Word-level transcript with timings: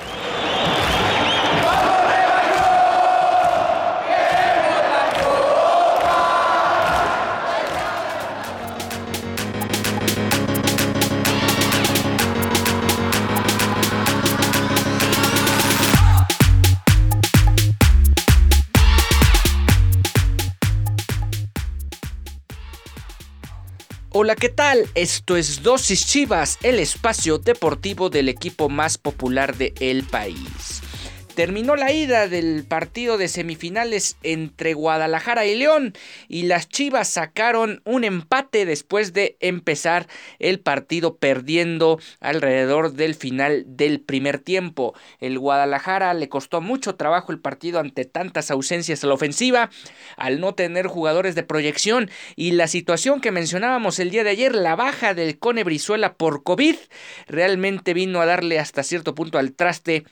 何? 0.00 0.81
Hola, 24.24 24.36
¿qué 24.36 24.50
tal? 24.50 24.88
Esto 24.94 25.36
es 25.36 25.64
Dosis 25.64 26.06
Chivas, 26.06 26.56
el 26.62 26.78
espacio 26.78 27.38
deportivo 27.38 28.08
del 28.08 28.28
equipo 28.28 28.68
más 28.68 28.96
popular 28.96 29.56
de 29.56 29.74
el 29.80 30.04
país. 30.04 30.71
Terminó 31.34 31.76
la 31.76 31.92
ida 31.92 32.28
del 32.28 32.64
partido 32.68 33.16
de 33.16 33.26
semifinales 33.26 34.18
entre 34.22 34.74
Guadalajara 34.74 35.46
y 35.46 35.54
León 35.54 35.94
y 36.28 36.42
las 36.42 36.68
Chivas 36.68 37.08
sacaron 37.08 37.80
un 37.86 38.04
empate 38.04 38.66
después 38.66 39.14
de 39.14 39.38
empezar 39.40 40.08
el 40.38 40.60
partido 40.60 41.16
perdiendo 41.16 41.98
alrededor 42.20 42.92
del 42.92 43.14
final 43.14 43.64
del 43.66 44.00
primer 44.00 44.40
tiempo. 44.40 44.94
El 45.20 45.38
Guadalajara 45.38 46.12
le 46.12 46.28
costó 46.28 46.60
mucho 46.60 46.96
trabajo 46.96 47.32
el 47.32 47.40
partido 47.40 47.80
ante 47.80 48.04
tantas 48.04 48.50
ausencias 48.50 49.02
a 49.02 49.06
la 49.06 49.14
ofensiva, 49.14 49.70
al 50.18 50.38
no 50.38 50.54
tener 50.54 50.86
jugadores 50.86 51.34
de 51.34 51.44
proyección 51.44 52.10
y 52.36 52.50
la 52.50 52.68
situación 52.68 53.22
que 53.22 53.32
mencionábamos 53.32 53.98
el 54.00 54.10
día 54.10 54.22
de 54.22 54.30
ayer, 54.30 54.54
la 54.54 54.76
baja 54.76 55.14
del 55.14 55.38
Cone 55.38 55.64
Brizuela 55.64 56.12
por 56.12 56.42
COVID, 56.42 56.76
realmente 57.26 57.94
vino 57.94 58.20
a 58.20 58.26
darle 58.26 58.58
hasta 58.58 58.82
cierto 58.82 59.14
punto 59.14 59.38
al 59.38 59.54
traste 59.54 60.04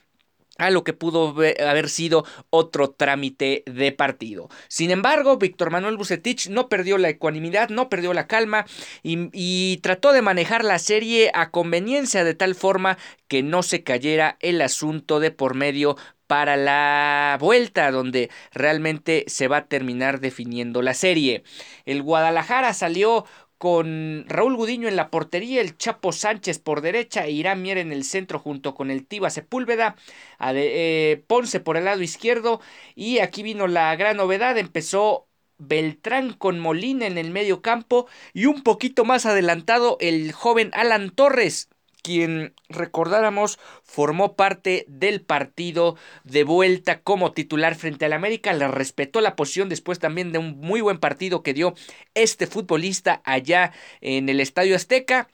a 0.60 0.70
lo 0.70 0.84
que 0.84 0.92
pudo 0.92 1.34
haber 1.66 1.88
sido 1.88 2.24
otro 2.50 2.90
trámite 2.90 3.64
de 3.66 3.92
partido. 3.92 4.48
Sin 4.68 4.90
embargo, 4.90 5.38
Víctor 5.38 5.70
Manuel 5.70 5.96
Bucetich 5.96 6.48
no 6.48 6.68
perdió 6.68 6.98
la 6.98 7.08
ecuanimidad, 7.08 7.70
no 7.70 7.88
perdió 7.88 8.12
la 8.12 8.26
calma 8.26 8.66
y, 9.02 9.30
y, 9.32 9.78
trató 9.78 10.12
de 10.12 10.22
manejar 10.22 10.64
la 10.64 10.78
serie 10.78 11.30
a 11.34 11.50
conveniencia 11.50 12.24
de 12.24 12.34
tal 12.34 12.54
forma 12.54 12.98
que 13.26 13.42
no 13.42 13.62
se 13.62 13.82
cayera 13.82 14.36
el 14.40 14.60
asunto 14.60 15.18
de 15.18 15.30
por 15.30 15.54
medio 15.54 15.96
para 16.26 16.56
la 16.56 17.38
vuelta 17.40 17.90
donde 17.90 18.30
realmente 18.52 19.24
se 19.26 19.48
va 19.48 19.56
a 19.56 19.66
terminar 19.66 20.20
definiendo 20.20 20.82
la 20.82 20.94
serie. 20.94 21.42
El 21.86 22.02
Guadalajara 22.02 22.72
salió 22.72 23.24
con 23.60 24.24
Raúl 24.26 24.56
Gudiño 24.56 24.88
en 24.88 24.96
la 24.96 25.10
portería, 25.10 25.60
el 25.60 25.76
Chapo 25.76 26.12
Sánchez 26.12 26.58
por 26.60 26.80
derecha 26.80 27.26
e 27.26 27.32
Irán 27.32 27.60
Mier 27.60 27.76
en 27.76 27.92
el 27.92 28.04
centro 28.04 28.38
junto 28.38 28.74
con 28.74 28.90
el 28.90 29.06
Tiba 29.06 29.28
Sepúlveda, 29.28 29.96
eh, 30.40 31.22
Ponce 31.26 31.60
por 31.60 31.76
el 31.76 31.84
lado 31.84 32.00
izquierdo 32.00 32.62
y 32.94 33.18
aquí 33.18 33.42
vino 33.42 33.66
la 33.66 33.94
gran 33.96 34.16
novedad, 34.16 34.56
empezó 34.56 35.28
Beltrán 35.58 36.32
con 36.32 36.58
Molina 36.58 37.06
en 37.06 37.18
el 37.18 37.32
medio 37.32 37.60
campo 37.60 38.08
y 38.32 38.46
un 38.46 38.62
poquito 38.62 39.04
más 39.04 39.26
adelantado 39.26 39.98
el 40.00 40.32
joven 40.32 40.70
Alan 40.72 41.10
Torres 41.10 41.68
quien 42.02 42.54
recordáramos 42.68 43.58
formó 43.82 44.36
parte 44.36 44.84
del 44.88 45.20
partido 45.20 45.96
de 46.24 46.44
vuelta 46.44 47.00
como 47.00 47.32
titular 47.32 47.74
frente 47.74 48.04
al 48.04 48.12
América, 48.12 48.52
le 48.52 48.68
respetó 48.68 49.20
la 49.20 49.36
posición 49.36 49.68
después 49.68 49.98
también 49.98 50.32
de 50.32 50.38
un 50.38 50.58
muy 50.58 50.80
buen 50.80 50.98
partido 50.98 51.42
que 51.42 51.54
dio 51.54 51.74
este 52.14 52.46
futbolista 52.46 53.22
allá 53.24 53.72
en 54.00 54.28
el 54.28 54.40
Estadio 54.40 54.76
Azteca 54.76 55.28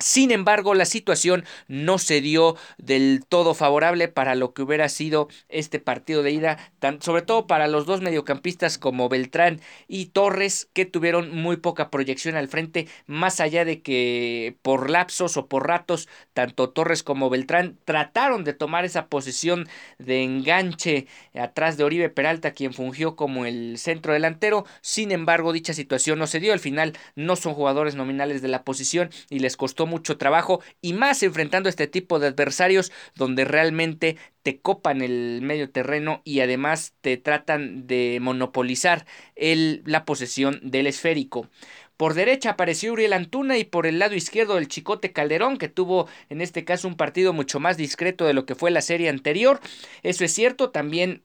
sin 0.00 0.30
embargo, 0.30 0.74
la 0.74 0.86
situación 0.86 1.44
no 1.68 1.98
se 1.98 2.20
dio 2.20 2.56
del 2.78 3.22
todo 3.28 3.54
favorable 3.54 4.08
para 4.08 4.34
lo 4.34 4.54
que 4.54 4.62
hubiera 4.62 4.88
sido 4.88 5.28
este 5.48 5.78
partido 5.78 6.22
de 6.22 6.32
ida, 6.32 6.72
sobre 7.00 7.22
todo 7.22 7.46
para 7.46 7.68
los 7.68 7.84
dos 7.84 8.00
mediocampistas 8.00 8.78
como 8.78 9.08
Beltrán 9.10 9.60
y 9.88 10.06
Torres, 10.06 10.68
que 10.72 10.86
tuvieron 10.86 11.34
muy 11.36 11.58
poca 11.58 11.90
proyección 11.90 12.36
al 12.36 12.48
frente, 12.48 12.88
más 13.06 13.40
allá 13.40 13.64
de 13.64 13.82
que 13.82 14.56
por 14.62 14.88
lapsos 14.88 15.36
o 15.36 15.46
por 15.46 15.66
ratos, 15.66 16.08
tanto 16.32 16.70
Torres 16.70 17.02
como 17.02 17.28
Beltrán 17.28 17.78
trataron 17.84 18.42
de 18.44 18.54
tomar 18.54 18.86
esa 18.86 19.06
posición 19.06 19.68
de 19.98 20.22
enganche 20.22 21.06
atrás 21.34 21.76
de 21.76 21.84
Oribe 21.84 22.08
Peralta, 22.08 22.52
quien 22.52 22.72
fungió 22.72 23.16
como 23.16 23.44
el 23.44 23.76
centro 23.76 24.14
delantero. 24.14 24.64
Sin 24.80 25.12
embargo, 25.12 25.52
dicha 25.52 25.74
situación 25.74 26.18
no 26.18 26.26
se 26.26 26.40
dio. 26.40 26.54
Al 26.54 26.60
final 26.60 26.94
no 27.16 27.36
son 27.36 27.54
jugadores 27.54 27.94
nominales 27.96 28.40
de 28.40 28.48
la 28.48 28.64
posición 28.64 29.10
y 29.28 29.40
les 29.40 29.56
costó 29.56 29.86
mucho 29.90 30.16
trabajo 30.16 30.62
y 30.80 30.94
más 30.94 31.22
enfrentando 31.22 31.68
este 31.68 31.86
tipo 31.86 32.18
de 32.18 32.28
adversarios 32.28 32.92
donde 33.14 33.44
realmente 33.44 34.16
te 34.42 34.60
copan 34.60 35.02
el 35.02 35.40
medio 35.42 35.70
terreno 35.70 36.22
y 36.24 36.40
además 36.40 36.94
te 37.02 37.18
tratan 37.18 37.86
de 37.86 38.18
monopolizar 38.22 39.04
el, 39.36 39.82
la 39.84 40.06
posesión 40.06 40.60
del 40.62 40.86
esférico. 40.86 41.48
Por 41.98 42.14
derecha 42.14 42.52
apareció 42.52 42.94
Uriel 42.94 43.12
Antuna 43.12 43.58
y 43.58 43.64
por 43.64 43.86
el 43.86 43.98
lado 43.98 44.14
izquierdo 44.14 44.56
el 44.56 44.68
Chicote 44.68 45.12
Calderón, 45.12 45.58
que 45.58 45.68
tuvo 45.68 46.08
en 46.30 46.40
este 46.40 46.64
caso 46.64 46.88
un 46.88 46.96
partido 46.96 47.34
mucho 47.34 47.60
más 47.60 47.76
discreto 47.76 48.24
de 48.24 48.32
lo 48.32 48.46
que 48.46 48.54
fue 48.54 48.70
la 48.70 48.80
serie 48.80 49.10
anterior. 49.10 49.60
Eso 50.02 50.24
es 50.24 50.32
cierto, 50.32 50.70
también 50.70 51.22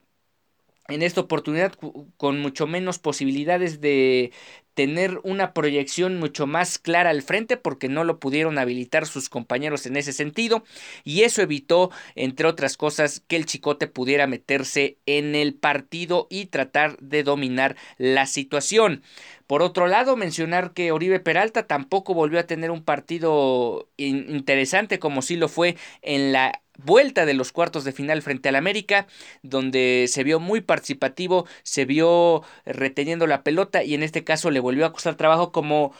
en 0.87 1.01
esta 1.01 1.21
oportunidad 1.21 1.73
con 2.17 2.39
mucho 2.39 2.67
menos 2.67 2.99
posibilidades 2.99 3.81
de 3.81 4.31
tener 4.75 5.19
una 5.23 5.53
proyección 5.53 6.19
mucho 6.19 6.45
más 6.45 6.77
clara 6.77 7.09
al 7.09 7.23
frente 7.23 7.57
porque 7.57 7.89
no 7.89 8.03
lo 8.03 8.19
pudieron 8.19 8.59
habilitar 8.59 9.07
sus 9.07 9.29
compañeros 9.29 9.85
en 9.85 9.97
ese 9.97 10.13
sentido 10.13 10.63
y 11.03 11.23
eso 11.23 11.41
evitó 11.41 11.91
entre 12.15 12.47
otras 12.47 12.77
cosas 12.77 13.23
que 13.27 13.37
el 13.37 13.45
Chicote 13.45 13.87
pudiera 13.87 14.27
meterse 14.27 14.97
en 15.05 15.33
el 15.33 15.55
partido 15.55 16.27
y 16.29 16.47
tratar 16.47 16.97
de 16.99 17.23
dominar 17.23 17.75
la 17.97 18.27
situación. 18.27 19.01
Por 19.47 19.61
otro 19.61 19.87
lado, 19.87 20.15
mencionar 20.17 20.73
que 20.73 20.91
Oribe 20.91 21.19
Peralta 21.19 21.67
tampoco 21.67 22.13
volvió 22.13 22.39
a 22.39 22.47
tener 22.47 22.71
un 22.71 22.83
partido 22.83 23.87
interesante 23.97 24.99
como 24.99 25.21
sí 25.21 25.35
lo 25.35 25.47
fue 25.47 25.77
en 26.01 26.31
la 26.31 26.61
vuelta 26.77 27.25
de 27.25 27.33
los 27.33 27.51
cuartos 27.51 27.83
de 27.83 27.91
final 27.91 28.21
frente 28.21 28.49
al 28.49 28.55
América, 28.55 29.07
donde 29.43 30.05
se 30.09 30.23
vio 30.23 30.39
muy 30.39 30.61
participativo, 30.61 31.45
se 31.63 31.85
vio 31.85 32.43
reteniendo 32.65 33.27
la 33.27 33.43
pelota 33.43 33.83
y 33.83 33.93
en 33.93 34.03
este 34.03 34.23
caso 34.23 34.51
le 34.51 34.59
volvió 34.65 34.85
a 34.87 34.91
costar 34.93 35.15
trabajo 35.15 35.51
como 35.51 35.93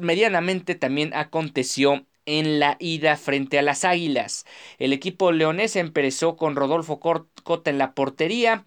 medianamente 0.00 0.74
también 0.74 1.12
aconteció 1.14 2.06
en 2.26 2.60
la 2.60 2.76
ida 2.78 3.16
frente 3.16 3.58
a 3.58 3.62
las 3.62 3.84
Águilas. 3.84 4.44
El 4.78 4.92
equipo 4.92 5.32
leonés 5.32 5.76
empezó 5.76 6.36
con 6.36 6.56
Rodolfo 6.56 7.00
Cota 7.00 7.70
en 7.70 7.78
la 7.78 7.94
portería, 7.94 8.66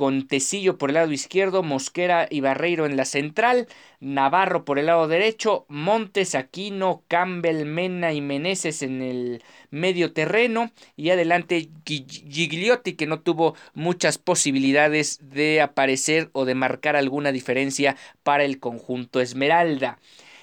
con 0.00 0.26
Tecillo 0.26 0.78
por 0.78 0.88
el 0.88 0.94
lado 0.94 1.12
izquierdo, 1.12 1.62
Mosquera 1.62 2.26
y 2.30 2.40
Barreiro 2.40 2.86
en 2.86 2.96
la 2.96 3.04
central, 3.04 3.68
Navarro 4.00 4.64
por 4.64 4.78
el 4.78 4.86
lado 4.86 5.08
derecho, 5.08 5.66
Montes, 5.68 6.34
Aquino, 6.34 7.02
Campbell, 7.06 7.66
Mena 7.66 8.14
y 8.14 8.22
Meneses 8.22 8.80
en 8.80 9.02
el 9.02 9.42
medio 9.68 10.14
terreno 10.14 10.70
y 10.96 11.10
adelante 11.10 11.68
Gigliotti 11.84 12.94
que 12.94 13.06
no 13.06 13.20
tuvo 13.20 13.54
muchas 13.74 14.16
posibilidades 14.16 15.18
de 15.20 15.60
aparecer 15.60 16.30
o 16.32 16.46
de 16.46 16.54
marcar 16.54 16.96
alguna 16.96 17.30
diferencia 17.30 17.94
para 18.22 18.44
el 18.44 18.58
conjunto 18.58 19.20
Esmeralda. 19.20 19.98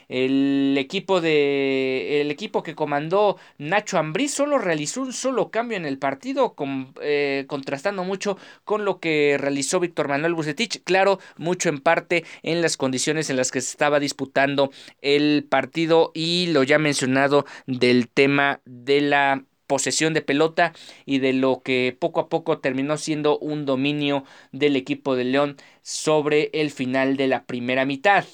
El 0.09 0.75
equipo 0.77 1.19
de 1.21 2.21
el 2.21 2.31
equipo 2.31 2.63
que 2.63 2.75
comandó 2.75 3.37
Nacho 3.57 3.97
Ambriz 3.97 4.33
solo 4.33 4.57
realizó 4.57 5.01
un 5.01 5.13
solo 5.13 5.49
cambio 5.51 5.77
en 5.77 5.85
el 5.85 5.97
partido, 5.97 6.55
eh, 7.01 7.45
contrastando 7.47 8.03
mucho 8.03 8.37
con 8.63 8.85
lo 8.85 8.99
que 8.99 9.37
realizó 9.37 9.79
Víctor 9.79 10.07
Manuel 10.07 10.33
Bucetich. 10.33 10.83
Claro, 10.83 11.19
mucho 11.37 11.69
en 11.69 11.79
parte 11.79 12.23
en 12.43 12.61
las 12.61 12.77
condiciones 12.77 13.29
en 13.29 13.37
las 13.37 13.51
que 13.51 13.61
se 13.61 13.71
estaba 13.71 13.99
disputando 13.99 14.71
el 15.01 15.45
partido 15.49 16.11
y 16.13 16.47
lo 16.47 16.63
ya 16.63 16.79
mencionado 16.79 17.45
del 17.65 18.07
tema 18.07 18.61
de 18.65 19.01
la 19.01 19.43
posesión 19.67 20.13
de 20.13 20.21
pelota 20.21 20.73
y 21.05 21.19
de 21.19 21.33
lo 21.33 21.61
que 21.61 21.95
poco 21.99 22.21
a 22.21 22.29
poco 22.29 22.59
terminó 22.59 22.97
siendo 22.97 23.37
un 23.37 23.65
dominio 23.65 24.23
del 24.51 24.75
equipo 24.75 25.15
de 25.15 25.25
León 25.25 25.57
sobre 25.81 26.49
el 26.53 26.71
final 26.71 27.17
de 27.17 27.27
la 27.27 27.43
primera 27.43 27.85
mitad. 27.85 28.25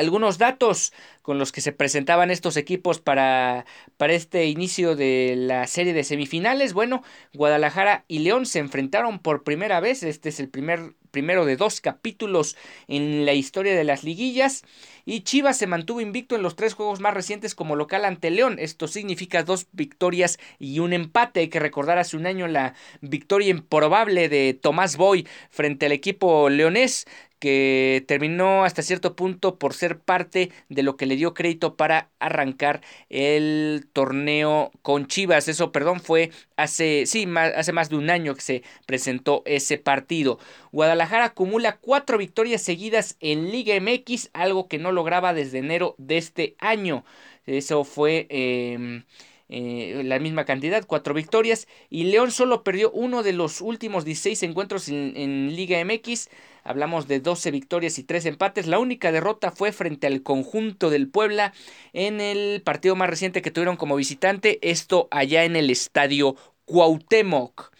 Algunos 0.00 0.38
datos 0.38 0.92
con 1.22 1.38
los 1.38 1.52
que 1.52 1.60
se 1.60 1.72
presentaban 1.72 2.30
estos 2.30 2.56
equipos 2.56 3.00
para, 3.00 3.66
para 3.96 4.14
este 4.14 4.46
inicio 4.46 4.96
de 4.96 5.34
la 5.36 5.66
serie 5.66 5.92
de 5.92 6.04
semifinales. 6.04 6.72
Bueno, 6.72 7.02
Guadalajara 7.34 8.04
y 8.08 8.20
León 8.20 8.46
se 8.46 8.58
enfrentaron 8.58 9.18
por 9.20 9.44
primera 9.44 9.78
vez. 9.80 10.02
Este 10.02 10.30
es 10.30 10.40
el 10.40 10.48
primer 10.48 10.94
primero 11.10 11.44
de 11.44 11.56
dos 11.56 11.80
capítulos 11.80 12.56
en 12.88 13.26
la 13.26 13.34
historia 13.34 13.76
de 13.76 13.84
las 13.84 14.04
liguillas. 14.04 14.64
Y 15.10 15.22
Chivas 15.22 15.58
se 15.58 15.66
mantuvo 15.66 16.00
invicto 16.00 16.36
en 16.36 16.42
los 16.44 16.54
tres 16.54 16.74
juegos 16.74 17.00
más 17.00 17.12
recientes 17.12 17.56
como 17.56 17.74
local 17.74 18.04
ante 18.04 18.30
León. 18.30 18.60
Esto 18.60 18.86
significa 18.86 19.42
dos 19.42 19.66
victorias 19.72 20.38
y 20.60 20.78
un 20.78 20.92
empate. 20.92 21.40
Hay 21.40 21.48
que 21.48 21.58
recordar 21.58 21.98
hace 21.98 22.16
un 22.16 22.26
año 22.26 22.46
la 22.46 22.74
victoria 23.00 23.48
improbable 23.48 24.28
de 24.28 24.54
Tomás 24.54 24.96
Boy 24.96 25.26
frente 25.50 25.86
al 25.86 25.92
equipo 25.92 26.48
leonés 26.48 27.08
que 27.40 28.04
terminó 28.06 28.64
hasta 28.64 28.82
cierto 28.82 29.16
punto 29.16 29.58
por 29.58 29.72
ser 29.72 29.98
parte 29.98 30.52
de 30.68 30.82
lo 30.82 30.96
que 30.96 31.06
le 31.06 31.16
dio 31.16 31.34
crédito 31.34 31.74
para 31.74 32.10
arrancar 32.20 32.82
el 33.08 33.88
torneo 33.94 34.70
con 34.82 35.06
Chivas. 35.06 35.48
Eso, 35.48 35.72
perdón, 35.72 36.00
fue 36.00 36.30
hace, 36.56 37.06
sí, 37.06 37.26
más, 37.26 37.52
hace 37.56 37.72
más 37.72 37.88
de 37.88 37.96
un 37.96 38.10
año 38.10 38.34
que 38.34 38.42
se 38.42 38.62
presentó 38.86 39.42
ese 39.46 39.78
partido. 39.78 40.38
Guadalajara 40.70 41.24
acumula 41.24 41.78
cuatro 41.78 42.18
victorias 42.18 42.62
seguidas 42.62 43.16
en 43.20 43.50
Liga 43.50 43.74
MX, 43.80 44.28
algo 44.34 44.68
que 44.68 44.78
no 44.78 44.92
lograba 45.00 45.32
desde 45.32 45.58
enero 45.58 45.94
de 45.98 46.18
este 46.18 46.54
año. 46.58 47.04
Eso 47.46 47.84
fue... 47.84 48.26
Em, 48.28 49.04
eh, 49.52 50.02
la 50.04 50.20
misma 50.20 50.44
cantidad, 50.44 50.84
cuatro 50.86 51.12
victorias. 51.12 51.66
Y 51.88 52.04
León 52.04 52.30
solo 52.30 52.62
perdió 52.62 52.92
uno 52.92 53.24
de 53.24 53.32
los 53.32 53.60
últimos 53.60 54.04
16 54.04 54.44
encuentros 54.44 54.88
en, 54.88 55.56
Liga 55.56 55.84
MX. 55.84 56.28
Hablamos 56.62 57.08
de 57.08 57.18
12 57.18 57.50
victorias 57.50 57.98
y 57.98 58.04
3 58.04 58.26
empates. 58.26 58.68
La 58.68 58.78
única 58.78 59.10
derrota 59.10 59.50
fue 59.50 59.72
frente 59.72 60.06
al 60.06 60.22
conjunto 60.22 60.88
del 60.88 61.08
Puebla 61.08 61.52
en 61.92 62.20
el 62.20 62.62
partido 62.62 62.94
más 62.94 63.10
reciente 63.10 63.42
que 63.42 63.50
tuvieron 63.50 63.76
como 63.76 63.96
visitante. 63.96 64.60
Esto 64.62 65.08
allá 65.10 65.42
en 65.42 65.56
el 65.56 65.68
estadio 65.70 66.36
Cuauhtémoc. 66.66 67.72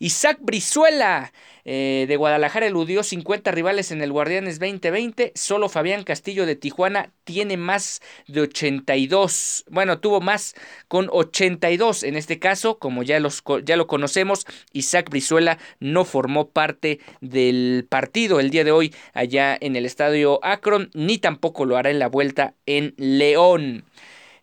Isaac 0.00 0.36
Brizuela 0.42 1.32
eh, 1.64 2.04
de 2.08 2.16
Guadalajara 2.16 2.66
eludió 2.66 3.02
50 3.02 3.50
rivales 3.50 3.90
en 3.90 4.02
el 4.02 4.12
Guardianes 4.12 4.58
2020. 4.58 5.32
Solo 5.34 5.68
Fabián 5.68 6.04
Castillo 6.04 6.46
de 6.46 6.56
Tijuana 6.56 7.12
tiene 7.24 7.56
más 7.56 8.02
de 8.28 8.42
82. 8.42 9.64
Bueno, 9.70 9.98
tuvo 10.00 10.20
más 10.20 10.54
con 10.88 11.08
82. 11.10 12.02
En 12.02 12.16
este 12.16 12.38
caso, 12.38 12.78
como 12.78 13.02
ya, 13.02 13.18
los, 13.20 13.42
ya 13.64 13.76
lo 13.76 13.86
conocemos, 13.86 14.46
Isaac 14.72 15.10
Brizuela 15.10 15.58
no 15.80 16.04
formó 16.04 16.50
parte 16.50 17.00
del 17.20 17.86
partido 17.88 18.40
el 18.40 18.50
día 18.50 18.64
de 18.64 18.72
hoy 18.72 18.94
allá 19.12 19.56
en 19.60 19.76
el 19.76 19.86
estadio 19.86 20.40
Akron, 20.44 20.90
ni 20.94 21.18
tampoco 21.18 21.64
lo 21.64 21.76
hará 21.76 21.90
en 21.90 21.98
la 21.98 22.08
vuelta 22.08 22.54
en 22.66 22.94
León. 22.96 23.84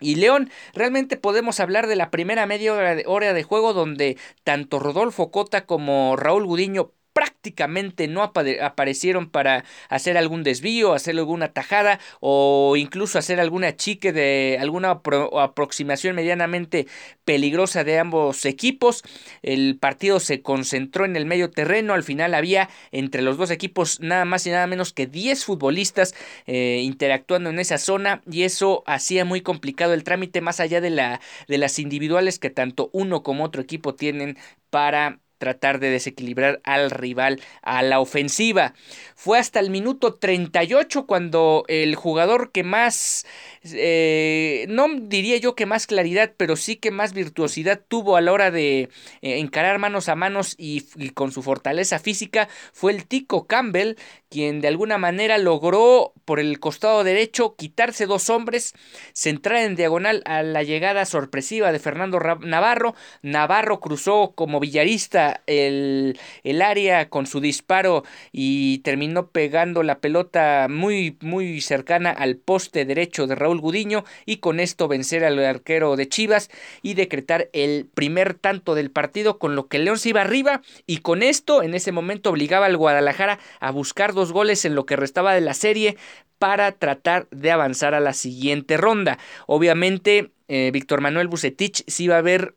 Y 0.00 0.16
León, 0.16 0.50
realmente 0.74 1.16
podemos 1.16 1.60
hablar 1.60 1.86
de 1.86 1.96
la 1.96 2.10
primera 2.10 2.46
media 2.46 2.72
hora 3.06 3.32
de, 3.34 3.42
juego 3.42 3.72
donde 3.72 4.16
tanto 4.44 4.78
Rodolfo 4.78 5.30
Cota 5.30 5.66
como 5.66 6.16
Raúl 6.16 6.46
Gudiño 6.46 6.92
prácticamente 7.12 8.08
no 8.08 8.22
aparecieron 8.22 9.30
para 9.30 9.64
hacer 9.88 10.16
algún 10.16 10.42
desvío, 10.42 10.92
hacer 10.92 11.16
alguna 11.18 11.52
tajada 11.52 11.98
o 12.20 12.76
incluso 12.76 13.18
hacer 13.18 13.40
alguna 13.40 13.76
chique 13.76 14.12
de 14.12 14.58
alguna 14.60 14.90
aproximación 14.90 16.16
medianamente 16.16 16.86
peligrosa 17.24 17.84
de 17.84 17.98
ambos 17.98 18.44
equipos. 18.44 19.02
El 19.42 19.78
partido 19.78 20.20
se 20.20 20.42
concentró 20.42 21.04
en 21.04 21.16
el 21.16 21.26
medio 21.26 21.50
terreno, 21.50 21.94
al 21.94 22.04
final 22.04 22.34
había 22.34 22.68
entre 22.92 23.22
los 23.22 23.36
dos 23.36 23.50
equipos 23.50 24.00
nada 24.00 24.24
más 24.24 24.46
y 24.46 24.50
nada 24.50 24.66
menos 24.66 24.92
que 24.92 25.06
10 25.06 25.44
futbolistas 25.44 26.14
eh, 26.46 26.80
interactuando 26.82 27.50
en 27.50 27.58
esa 27.58 27.78
zona 27.78 28.22
y 28.30 28.42
eso 28.42 28.82
hacía 28.86 29.24
muy 29.24 29.40
complicado 29.40 29.94
el 29.94 30.04
trámite 30.04 30.40
más 30.40 30.60
allá 30.60 30.80
de, 30.80 30.90
la, 30.90 31.20
de 31.48 31.58
las 31.58 31.78
individuales 31.78 32.38
que 32.38 32.50
tanto 32.50 32.90
uno 32.92 33.22
como 33.22 33.44
otro 33.44 33.62
equipo 33.62 33.94
tienen 33.94 34.36
para 34.70 35.20
tratar 35.40 35.80
de 35.80 35.90
desequilibrar 35.90 36.60
al 36.64 36.90
rival 36.90 37.40
a 37.62 37.82
la 37.82 37.98
ofensiva. 37.98 38.74
Fue 39.16 39.38
hasta 39.38 39.58
el 39.58 39.70
minuto 39.70 40.14
38 40.14 41.06
cuando 41.06 41.64
el 41.66 41.96
jugador 41.96 42.52
que 42.52 42.62
más, 42.62 43.26
eh, 43.64 44.66
no 44.68 44.86
diría 45.00 45.38
yo 45.38 45.54
que 45.54 45.66
más 45.66 45.86
claridad, 45.86 46.32
pero 46.36 46.56
sí 46.56 46.76
que 46.76 46.90
más 46.90 47.14
virtuosidad 47.14 47.80
tuvo 47.88 48.16
a 48.16 48.20
la 48.20 48.32
hora 48.32 48.50
de 48.50 48.90
eh, 49.22 49.38
encarar 49.38 49.78
manos 49.78 50.08
a 50.08 50.14
manos 50.14 50.54
y, 50.58 50.86
y, 50.96 51.10
con 51.10 51.32
su 51.32 51.42
fortaleza 51.42 51.98
física 51.98 52.48
fue 52.72 52.92
el 52.92 53.06
Tico 53.06 53.46
Campbell, 53.46 53.96
quien 54.28 54.60
de 54.60 54.68
alguna 54.68 54.98
manera 54.98 55.38
logró 55.38 56.12
por 56.24 56.38
el 56.38 56.60
costado 56.60 57.02
derecho 57.02 57.56
quitarse 57.56 58.06
dos 58.06 58.28
hombres, 58.30 58.74
centrar 59.14 59.58
en 59.58 59.74
diagonal 59.74 60.22
a 60.26 60.42
la 60.42 60.62
llegada 60.62 61.06
sorpresiva 61.06 61.72
de 61.72 61.78
Fernando 61.78 62.20
Navarro. 62.40 62.94
Navarro 63.22 63.80
cruzó 63.80 64.32
como 64.34 64.60
villarista 64.60 65.29
el, 65.46 66.18
el 66.44 66.62
área 66.62 67.08
con 67.08 67.26
su 67.26 67.40
disparo 67.40 68.04
y 68.32 68.78
terminó 68.78 69.28
pegando 69.28 69.82
la 69.82 69.98
pelota 69.98 70.66
muy, 70.68 71.16
muy 71.20 71.60
cercana 71.60 72.10
al 72.10 72.36
poste 72.36 72.84
derecho 72.84 73.26
de 73.26 73.34
Raúl 73.34 73.60
Gudiño 73.60 74.04
y 74.26 74.36
con 74.36 74.60
esto 74.60 74.88
vencer 74.88 75.24
al 75.24 75.38
arquero 75.44 75.96
de 75.96 76.08
Chivas 76.08 76.50
y 76.82 76.94
decretar 76.94 77.48
el 77.52 77.86
primer 77.92 78.34
tanto 78.34 78.74
del 78.74 78.90
partido 78.90 79.38
con 79.38 79.56
lo 79.56 79.68
que 79.68 79.78
León 79.78 79.98
se 79.98 80.10
iba 80.10 80.22
arriba 80.22 80.62
y 80.86 80.98
con 80.98 81.22
esto 81.22 81.62
en 81.62 81.74
ese 81.74 81.92
momento 81.92 82.30
obligaba 82.30 82.66
al 82.66 82.76
Guadalajara 82.76 83.38
a 83.60 83.70
buscar 83.70 84.12
dos 84.12 84.32
goles 84.32 84.64
en 84.64 84.74
lo 84.74 84.86
que 84.86 84.96
restaba 84.96 85.34
de 85.34 85.40
la 85.40 85.54
serie 85.54 85.96
para 86.38 86.72
tratar 86.72 87.28
de 87.30 87.50
avanzar 87.50 87.94
a 87.94 88.00
la 88.00 88.14
siguiente 88.14 88.78
ronda. 88.78 89.18
Obviamente, 89.46 90.30
eh, 90.48 90.70
Víctor 90.72 91.02
Manuel 91.02 91.28
Bucetich 91.28 91.84
sí 91.86 92.04
iba 92.04 92.16
a 92.16 92.22
ver 92.22 92.54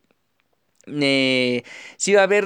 eh, 0.88 1.64
sí 1.98 2.14
va 2.14 2.22
a 2.22 2.26
haber 2.26 2.46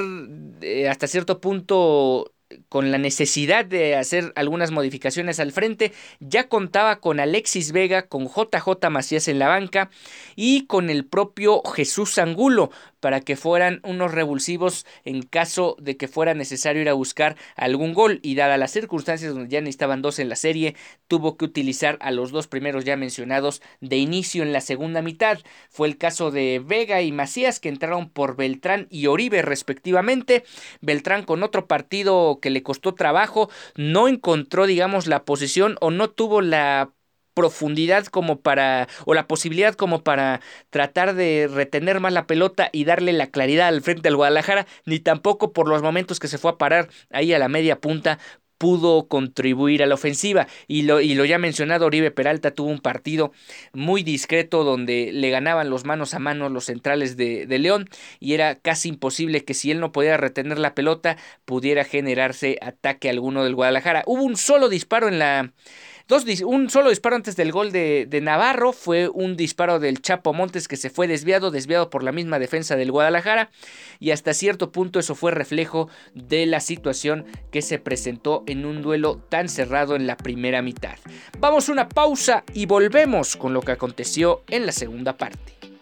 eh, 0.61 0.89
hasta 0.89 1.07
cierto 1.07 1.41
punto 1.41 2.33
con 2.69 2.91
la 2.91 2.97
necesidad 2.97 3.65
de 3.65 3.95
hacer 3.95 4.31
algunas 4.35 4.71
modificaciones 4.71 5.39
al 5.39 5.51
frente, 5.51 5.91
ya 6.19 6.47
contaba 6.47 6.99
con 6.99 7.19
Alexis 7.19 7.71
Vega, 7.71 8.07
con 8.07 8.27
JJ 8.27 8.89
Macías 8.89 9.27
en 9.27 9.39
la 9.39 9.47
banca 9.47 9.89
y 10.35 10.65
con 10.65 10.89
el 10.89 11.05
propio 11.05 11.61
Jesús 11.63 12.17
Angulo 12.17 12.71
para 12.99 13.21
que 13.21 13.35
fueran 13.35 13.79
unos 13.83 14.11
revulsivos 14.11 14.85
en 15.05 15.21
caso 15.21 15.75
de 15.79 15.97
que 15.97 16.07
fuera 16.07 16.33
necesario 16.33 16.81
ir 16.81 16.89
a 16.89 16.93
buscar 16.93 17.35
algún 17.55 17.93
gol 17.93 18.19
y 18.23 18.35
dadas 18.35 18.59
las 18.59 18.71
circunstancias 18.71 19.33
donde 19.33 19.49
ya 19.49 19.61
necesitaban 19.61 20.01
dos 20.01 20.19
en 20.19 20.29
la 20.29 20.35
serie, 20.35 20.75
tuvo 21.07 21.37
que 21.37 21.45
utilizar 21.45 21.97
a 22.01 22.11
los 22.11 22.31
dos 22.31 22.47
primeros 22.47 22.85
ya 22.85 22.97
mencionados 22.97 23.61
de 23.81 23.97
inicio 23.97 24.43
en 24.43 24.53
la 24.53 24.61
segunda 24.61 25.01
mitad. 25.01 25.39
Fue 25.69 25.87
el 25.87 25.97
caso 25.97 26.31
de 26.31 26.61
Vega 26.63 27.01
y 27.01 27.11
Macías 27.11 27.59
que 27.59 27.69
entraron 27.69 28.09
por 28.09 28.35
Beltrán 28.35 28.87
y 28.89 29.07
Oribe 29.07 29.41
respectivamente. 29.41 30.43
Beltrán 30.81 31.23
con 31.23 31.43
otro 31.43 31.67
partido 31.67 32.39
que 32.41 32.49
le 32.49 32.63
costó 32.63 32.95
trabajo, 32.95 33.49
no 33.75 34.07
encontró 34.07 34.65
digamos 34.65 35.07
la 35.07 35.23
posición 35.23 35.77
o 35.81 35.91
no 35.91 36.09
tuvo 36.09 36.41
la 36.41 36.91
profundidad 37.37 38.07
como 38.07 38.41
para, 38.41 38.87
o 39.05 39.13
la 39.13 39.27
posibilidad 39.27 39.75
como 39.75 40.03
para 40.03 40.41
tratar 40.71 41.13
de 41.13 41.47
retener 41.47 41.99
más 41.99 42.11
la 42.11 42.25
pelota 42.25 42.71
y 42.73 42.83
darle 42.83 43.13
la 43.13 43.27
claridad 43.27 43.67
al 43.67 43.83
frente 43.83 44.07
al 44.07 44.15
Guadalajara, 44.15 44.65
ni 44.85 44.97
tampoco 44.99 45.53
por 45.53 45.67
los 45.67 45.83
momentos 45.83 46.19
que 46.19 46.27
se 46.27 46.39
fue 46.39 46.49
a 46.49 46.57
parar 46.57 46.89
ahí 47.11 47.33
a 47.33 47.37
la 47.37 47.47
media 47.47 47.79
punta 47.79 48.17
pudo 48.57 49.07
contribuir 49.07 49.83
a 49.83 49.85
la 49.85 49.93
ofensiva. 49.93 50.47
Y 50.67 50.81
lo, 50.81 50.99
y 50.99 51.13
lo 51.13 51.25
ya 51.25 51.37
mencionado, 51.37 51.85
Oribe 51.85 52.09
Peralta 52.09 52.49
tuvo 52.49 52.69
un 52.69 52.79
partido 52.79 53.31
muy 53.71 54.01
discreto 54.01 54.63
donde 54.63 55.11
le 55.13 55.29
ganaban 55.29 55.69
los 55.69 55.85
manos 55.85 56.15
a 56.15 56.19
manos 56.19 56.51
los 56.51 56.65
centrales 56.65 57.17
de, 57.17 57.45
de, 57.45 57.59
León 57.59 57.87
y 58.19 58.33
era 58.33 58.55
casi 58.55 58.89
imposible 58.89 59.43
que 59.45 59.53
si 59.53 59.69
él 59.69 59.79
no 59.79 59.91
podía 59.91 60.17
retener 60.17 60.57
la 60.57 60.73
pelota 60.73 61.17
pudiera 61.45 61.83
generarse 61.83 62.57
ataque 62.63 63.11
alguno 63.11 63.43
del 63.43 63.53
Guadalajara. 63.53 64.01
Hubo 64.07 64.23
un 64.23 64.37
solo 64.37 64.69
disparo 64.69 65.07
en 65.07 65.19
la 65.19 65.53
Dos, 66.07 66.23
un 66.45 66.69
solo 66.69 66.89
disparo 66.89 67.17
antes 67.17 67.35
del 67.35 67.51
gol 67.51 67.73
de, 67.73 68.07
Navarro 68.23 68.71
fue 68.71 69.09
un 69.09 69.35
disparo 69.35 69.77
del 69.79 70.01
Chapo 70.01 70.31
Montes 70.31 70.69
que 70.69 70.77
se 70.77 70.89
fue 70.89 71.05
desviado, 71.05 71.51
desviado 71.51 71.89
por 71.89 72.01
la 72.01 72.13
misma 72.13 72.39
defensa 72.39 72.77
del 72.77 72.93
Guadalajara 72.93 73.49
y 73.99 74.11
hasta 74.11 74.33
cierto 74.33 74.71
punto 74.71 74.99
eso 74.99 75.15
fue 75.15 75.31
reflejo 75.31 75.89
de 76.13 76.45
la 76.45 76.61
situación 76.61 77.25
que 77.51 77.61
se 77.61 77.77
presentó 77.77 78.45
en 78.47 78.65
un 78.65 78.81
duelo 78.81 79.17
tan 79.27 79.49
cerrado 79.49 79.97
en 79.97 80.07
la 80.07 80.15
primera 80.15 80.61
mitad. 80.61 80.95
Vamos 81.39 81.67
a 81.67 81.73
una 81.73 81.89
pausa 81.89 82.45
y 82.53 82.67
volvemos 82.67 83.35
con 83.35 83.53
lo 83.53 83.61
que 83.61 83.73
aconteció 83.73 84.43
en 84.47 84.65
la 84.65 84.71
segunda 84.71 85.17
parte. 85.17 85.76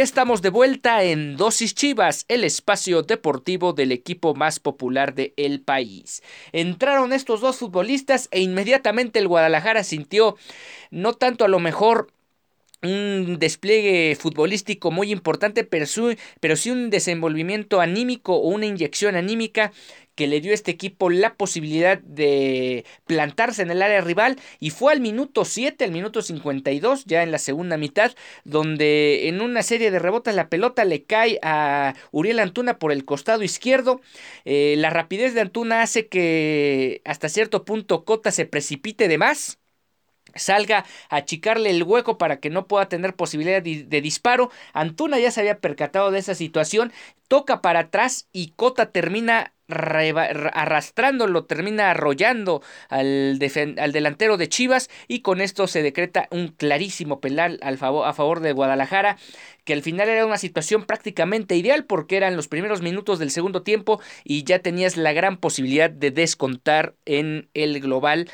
Estamos 0.00 0.40
de 0.40 0.48
vuelta 0.48 1.04
en 1.04 1.36
Dosis 1.36 1.74
Chivas, 1.74 2.24
el 2.28 2.42
espacio 2.42 3.02
deportivo 3.02 3.74
del 3.74 3.92
equipo 3.92 4.34
más 4.34 4.58
popular 4.58 5.14
del 5.14 5.34
el 5.36 5.60
país. 5.60 6.22
Entraron 6.52 7.12
estos 7.12 7.42
dos 7.42 7.58
futbolistas 7.58 8.26
e 8.30 8.40
inmediatamente 8.40 9.18
el 9.18 9.28
Guadalajara 9.28 9.84
sintió 9.84 10.36
no 10.90 11.12
tanto 11.12 11.44
a 11.44 11.48
lo 11.48 11.58
mejor 11.58 12.14
un 12.82 13.38
despliegue 13.38 14.16
futbolístico 14.16 14.90
muy 14.90 15.12
importante, 15.12 15.64
pero, 15.64 15.86
pero 16.40 16.56
sí 16.56 16.70
un 16.70 16.90
desenvolvimiento 16.90 17.80
anímico 17.80 18.36
o 18.36 18.48
una 18.48 18.66
inyección 18.66 19.16
anímica 19.16 19.72
que 20.14 20.26
le 20.26 20.40
dio 20.40 20.50
a 20.52 20.54
este 20.54 20.70
equipo 20.70 21.08
la 21.08 21.34
posibilidad 21.34 21.98
de 21.98 22.84
plantarse 23.06 23.62
en 23.62 23.70
el 23.70 23.80
área 23.80 24.00
rival 24.02 24.38
y 24.58 24.70
fue 24.70 24.92
al 24.92 25.00
minuto 25.00 25.44
7, 25.44 25.84
al 25.84 25.92
minuto 25.92 26.20
52, 26.20 27.04
ya 27.06 27.22
en 27.22 27.30
la 27.32 27.38
segunda 27.38 27.78
mitad, 27.78 28.12
donde 28.44 29.28
en 29.28 29.40
una 29.40 29.62
serie 29.62 29.90
de 29.90 29.98
rebotes 29.98 30.34
la 30.34 30.48
pelota 30.48 30.84
le 30.84 31.04
cae 31.04 31.38
a 31.42 31.94
Uriel 32.10 32.40
Antuna 32.40 32.78
por 32.78 32.92
el 32.92 33.04
costado 33.04 33.42
izquierdo. 33.42 34.00
Eh, 34.44 34.74
la 34.76 34.90
rapidez 34.90 35.32
de 35.34 35.40
Antuna 35.40 35.82
hace 35.82 36.08
que 36.08 37.02
hasta 37.04 37.28
cierto 37.28 37.64
punto 37.64 38.04
Cota 38.04 38.30
se 38.30 38.46
precipite 38.46 39.08
de 39.08 39.18
más 39.18 39.59
salga 40.34 40.84
a 41.08 41.16
achicarle 41.16 41.70
el 41.70 41.82
hueco 41.82 42.18
para 42.18 42.40
que 42.40 42.50
no 42.50 42.66
pueda 42.66 42.88
tener 42.88 43.14
posibilidad 43.14 43.62
de, 43.62 44.00
disparo. 44.00 44.50
Antuna 44.72 45.18
ya 45.18 45.30
se 45.30 45.40
había 45.40 45.58
percatado 45.58 46.10
de 46.10 46.18
esa 46.18 46.34
situación, 46.34 46.92
toca 47.28 47.60
para 47.62 47.80
atrás 47.80 48.28
y 48.32 48.52
Cota 48.56 48.90
termina 48.90 49.52
arrastrándolo, 49.72 51.44
termina 51.44 51.90
arrollando 51.90 52.60
al, 52.88 53.38
al, 53.78 53.92
delantero 53.92 54.36
de 54.36 54.48
Chivas 54.48 54.90
y 55.06 55.20
con 55.20 55.40
esto 55.40 55.68
se 55.68 55.82
decreta 55.82 56.26
un 56.32 56.48
clarísimo 56.48 57.20
penal 57.20 57.60
a 57.62 57.76
favor 58.12 58.40
de 58.40 58.52
Guadalajara 58.52 59.16
que 59.64 59.72
al 59.72 59.82
final 59.82 60.08
era 60.08 60.26
una 60.26 60.38
situación 60.38 60.84
prácticamente 60.84 61.54
ideal 61.54 61.84
porque 61.84 62.16
eran 62.16 62.36
los 62.36 62.48
primeros 62.48 62.82
minutos 62.82 63.18
del 63.18 63.30
segundo 63.30 63.62
tiempo 63.62 64.00
y 64.24 64.42
ya 64.44 64.58
tenías 64.58 64.96
la 64.96 65.12
gran 65.12 65.36
posibilidad 65.36 65.90
de 65.90 66.10
descontar 66.10 66.94
en 67.04 67.48
el 67.54 67.80
global 67.80 68.28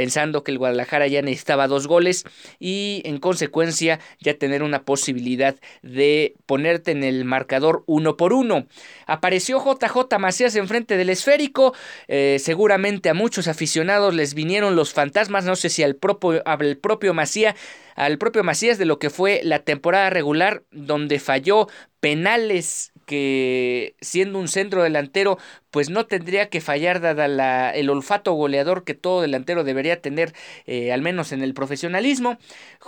pensando 0.00 0.42
que 0.42 0.50
el 0.50 0.56
Guadalajara 0.56 1.08
ya 1.08 1.20
necesitaba 1.20 1.68
dos 1.68 1.86
goles 1.86 2.24
y 2.58 3.02
en 3.04 3.18
consecuencia 3.18 4.00
ya 4.18 4.32
tener 4.32 4.62
una 4.62 4.84
posibilidad 4.84 5.56
de 5.82 6.36
ponerte 6.46 6.92
en 6.92 7.04
el 7.04 7.26
marcador 7.26 7.84
uno 7.84 8.16
por 8.16 8.32
uno. 8.32 8.66
Apareció 9.06 9.62
JJ 9.62 10.18
Macías 10.18 10.56
enfrente 10.56 10.96
del 10.96 11.10
esférico, 11.10 11.74
eh, 12.08 12.38
seguramente 12.40 13.10
a 13.10 13.14
muchos 13.14 13.46
aficionados 13.46 14.14
les 14.14 14.32
vinieron 14.32 14.74
los 14.74 14.94
fantasmas, 14.94 15.44
no 15.44 15.54
sé 15.54 15.68
si 15.68 15.82
al 15.82 15.96
propio, 15.96 16.40
al 16.46 16.78
propio 16.78 17.12
Macías 17.12 17.54
al 17.96 18.18
propio 18.18 18.44
Macías 18.44 18.78
de 18.78 18.84
lo 18.84 18.98
que 18.98 19.10
fue 19.10 19.40
la 19.44 19.60
temporada 19.60 20.10
regular 20.10 20.62
donde 20.70 21.18
falló 21.18 21.68
penales 22.00 22.92
que 23.10 23.96
siendo 24.00 24.38
un 24.38 24.46
centro 24.46 24.82
delantero 24.84 25.36
pues 25.70 25.90
no 25.90 26.06
tendría 26.06 26.48
que 26.48 26.60
fallar 26.60 27.00
dada 27.00 27.70
el 27.74 27.90
olfato 27.90 28.32
goleador 28.34 28.84
que 28.84 28.94
todo 28.94 29.20
delantero 29.20 29.64
debería 29.64 30.00
tener 30.00 30.32
eh, 30.66 30.92
al 30.92 31.02
menos 31.02 31.32
en 31.32 31.42
el 31.42 31.52
profesionalismo. 31.52 32.38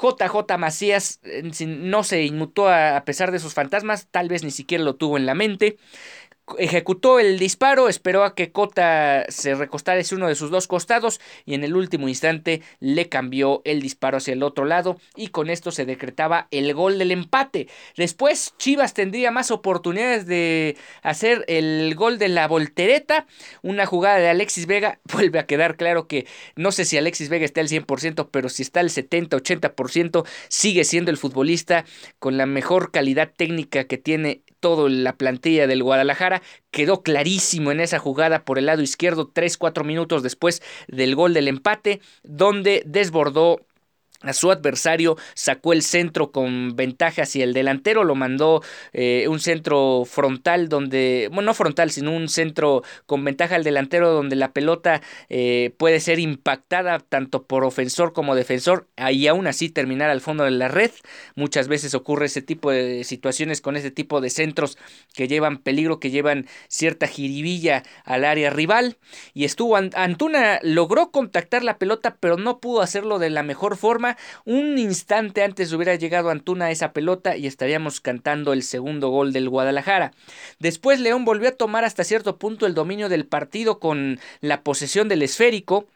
JJ 0.00 0.58
Macías 0.58 1.20
eh, 1.24 1.42
no 1.66 2.04
se 2.04 2.22
inmutó 2.22 2.68
a 2.68 3.02
pesar 3.04 3.32
de 3.32 3.40
sus 3.40 3.54
fantasmas, 3.54 4.06
tal 4.10 4.28
vez 4.28 4.44
ni 4.44 4.52
siquiera 4.52 4.84
lo 4.84 4.94
tuvo 4.94 5.16
en 5.16 5.26
la 5.26 5.34
mente 5.34 5.76
ejecutó 6.58 7.18
el 7.18 7.38
disparo, 7.38 7.88
esperó 7.88 8.24
a 8.24 8.34
que 8.34 8.52
Cota 8.52 9.24
se 9.28 9.54
recostara 9.54 10.00
en 10.00 10.06
uno 10.12 10.28
de 10.28 10.34
sus 10.34 10.50
dos 10.50 10.66
costados 10.66 11.20
y 11.44 11.54
en 11.54 11.64
el 11.64 11.76
último 11.76 12.08
instante 12.08 12.62
le 12.80 13.08
cambió 13.08 13.62
el 13.64 13.80
disparo 13.80 14.18
hacia 14.18 14.32
el 14.32 14.42
otro 14.42 14.64
lado 14.64 14.98
y 15.16 15.28
con 15.28 15.50
esto 15.50 15.70
se 15.70 15.84
decretaba 15.84 16.48
el 16.50 16.72
gol 16.74 16.98
del 16.98 17.12
empate. 17.12 17.68
Después 17.96 18.54
Chivas 18.58 18.94
tendría 18.94 19.30
más 19.30 19.50
oportunidades 19.50 20.26
de 20.26 20.76
hacer 21.02 21.44
el 21.48 21.94
gol 21.94 22.18
de 22.18 22.28
la 22.28 22.48
voltereta, 22.48 23.26
una 23.62 23.86
jugada 23.86 24.18
de 24.18 24.28
Alexis 24.28 24.66
Vega, 24.66 24.98
vuelve 25.12 25.38
a 25.38 25.46
quedar 25.46 25.76
claro 25.76 26.06
que 26.06 26.26
no 26.56 26.72
sé 26.72 26.84
si 26.84 26.98
Alexis 26.98 27.28
Vega 27.28 27.44
está 27.44 27.60
al 27.60 27.68
100%, 27.68 28.28
pero 28.30 28.48
si 28.48 28.62
está 28.62 28.80
al 28.80 28.90
70-80% 28.90 30.26
sigue 30.48 30.84
siendo 30.84 31.10
el 31.10 31.16
futbolista 31.16 31.84
con 32.18 32.36
la 32.36 32.46
mejor 32.46 32.90
calidad 32.90 33.30
técnica 33.36 33.84
que 33.84 33.98
tiene 33.98 34.42
toda 34.62 34.88
la 34.88 35.18
plantilla 35.18 35.66
del 35.66 35.82
Guadalajara. 35.82 36.40
Quedó 36.70 37.02
clarísimo 37.02 37.70
en 37.72 37.80
esa 37.80 37.98
jugada 37.98 38.44
por 38.46 38.58
el 38.58 38.66
lado 38.66 38.80
izquierdo, 38.80 39.28
3-4 39.28 39.84
minutos 39.84 40.22
después 40.22 40.62
del 40.88 41.14
gol 41.14 41.34
del 41.34 41.48
empate, 41.48 42.00
donde 42.22 42.82
desbordó 42.86 43.60
a 44.22 44.32
su 44.32 44.50
adversario, 44.50 45.16
sacó 45.34 45.72
el 45.72 45.82
centro 45.82 46.32
con 46.32 46.76
ventaja 46.76 47.22
hacia 47.22 47.44
el 47.44 47.52
delantero, 47.52 48.04
lo 48.04 48.14
mandó 48.14 48.62
eh, 48.92 49.26
un 49.28 49.40
centro 49.40 50.04
frontal 50.04 50.68
donde, 50.68 51.28
bueno, 51.32 51.46
no 51.46 51.54
frontal, 51.54 51.90
sino 51.90 52.12
un 52.12 52.28
centro 52.28 52.82
con 53.06 53.24
ventaja 53.24 53.56
al 53.56 53.64
delantero 53.64 54.12
donde 54.12 54.36
la 54.36 54.52
pelota 54.52 55.02
eh, 55.28 55.74
puede 55.76 56.00
ser 56.00 56.18
impactada 56.18 56.98
tanto 57.00 57.44
por 57.44 57.64
ofensor 57.64 58.12
como 58.12 58.34
defensor 58.34 58.88
y 59.10 59.26
aún 59.26 59.46
así 59.46 59.68
terminar 59.68 60.10
al 60.10 60.20
fondo 60.20 60.44
de 60.44 60.50
la 60.50 60.68
red. 60.68 60.90
Muchas 61.34 61.68
veces 61.68 61.94
ocurre 61.94 62.26
ese 62.26 62.42
tipo 62.42 62.70
de 62.70 63.04
situaciones 63.04 63.60
con 63.60 63.76
ese 63.76 63.90
tipo 63.90 64.20
de 64.20 64.30
centros 64.30 64.78
que 65.14 65.28
llevan 65.28 65.58
peligro, 65.58 66.00
que 66.00 66.10
llevan 66.10 66.46
cierta 66.68 67.06
jiribilla 67.06 67.82
al 68.04 68.24
área 68.24 68.50
rival 68.50 68.98
y 69.34 69.44
estuvo 69.44 69.76
Antuna 69.76 70.60
logró 70.62 71.10
contactar 71.10 71.64
la 71.64 71.78
pelota 71.78 72.16
pero 72.20 72.36
no 72.36 72.58
pudo 72.58 72.82
hacerlo 72.82 73.18
de 73.18 73.30
la 73.30 73.42
mejor 73.42 73.76
forma 73.76 74.11
un 74.44 74.78
instante 74.78 75.42
antes 75.42 75.72
hubiera 75.72 75.94
llegado 75.94 76.30
Antuna 76.30 76.66
a 76.66 76.70
esa 76.70 76.92
pelota 76.92 77.36
y 77.36 77.46
estaríamos 77.46 78.00
cantando 78.00 78.52
el 78.52 78.62
segundo 78.62 79.08
gol 79.08 79.32
del 79.32 79.48
Guadalajara. 79.48 80.12
Después 80.58 81.00
León 81.00 81.24
volvió 81.24 81.48
a 81.48 81.52
tomar 81.52 81.84
hasta 81.84 82.04
cierto 82.04 82.38
punto 82.38 82.66
el 82.66 82.74
dominio 82.74 83.08
del 83.08 83.26
partido 83.26 83.78
con 83.78 84.20
la 84.40 84.62
posesión 84.62 85.08
del 85.08 85.22
esférico 85.22 85.86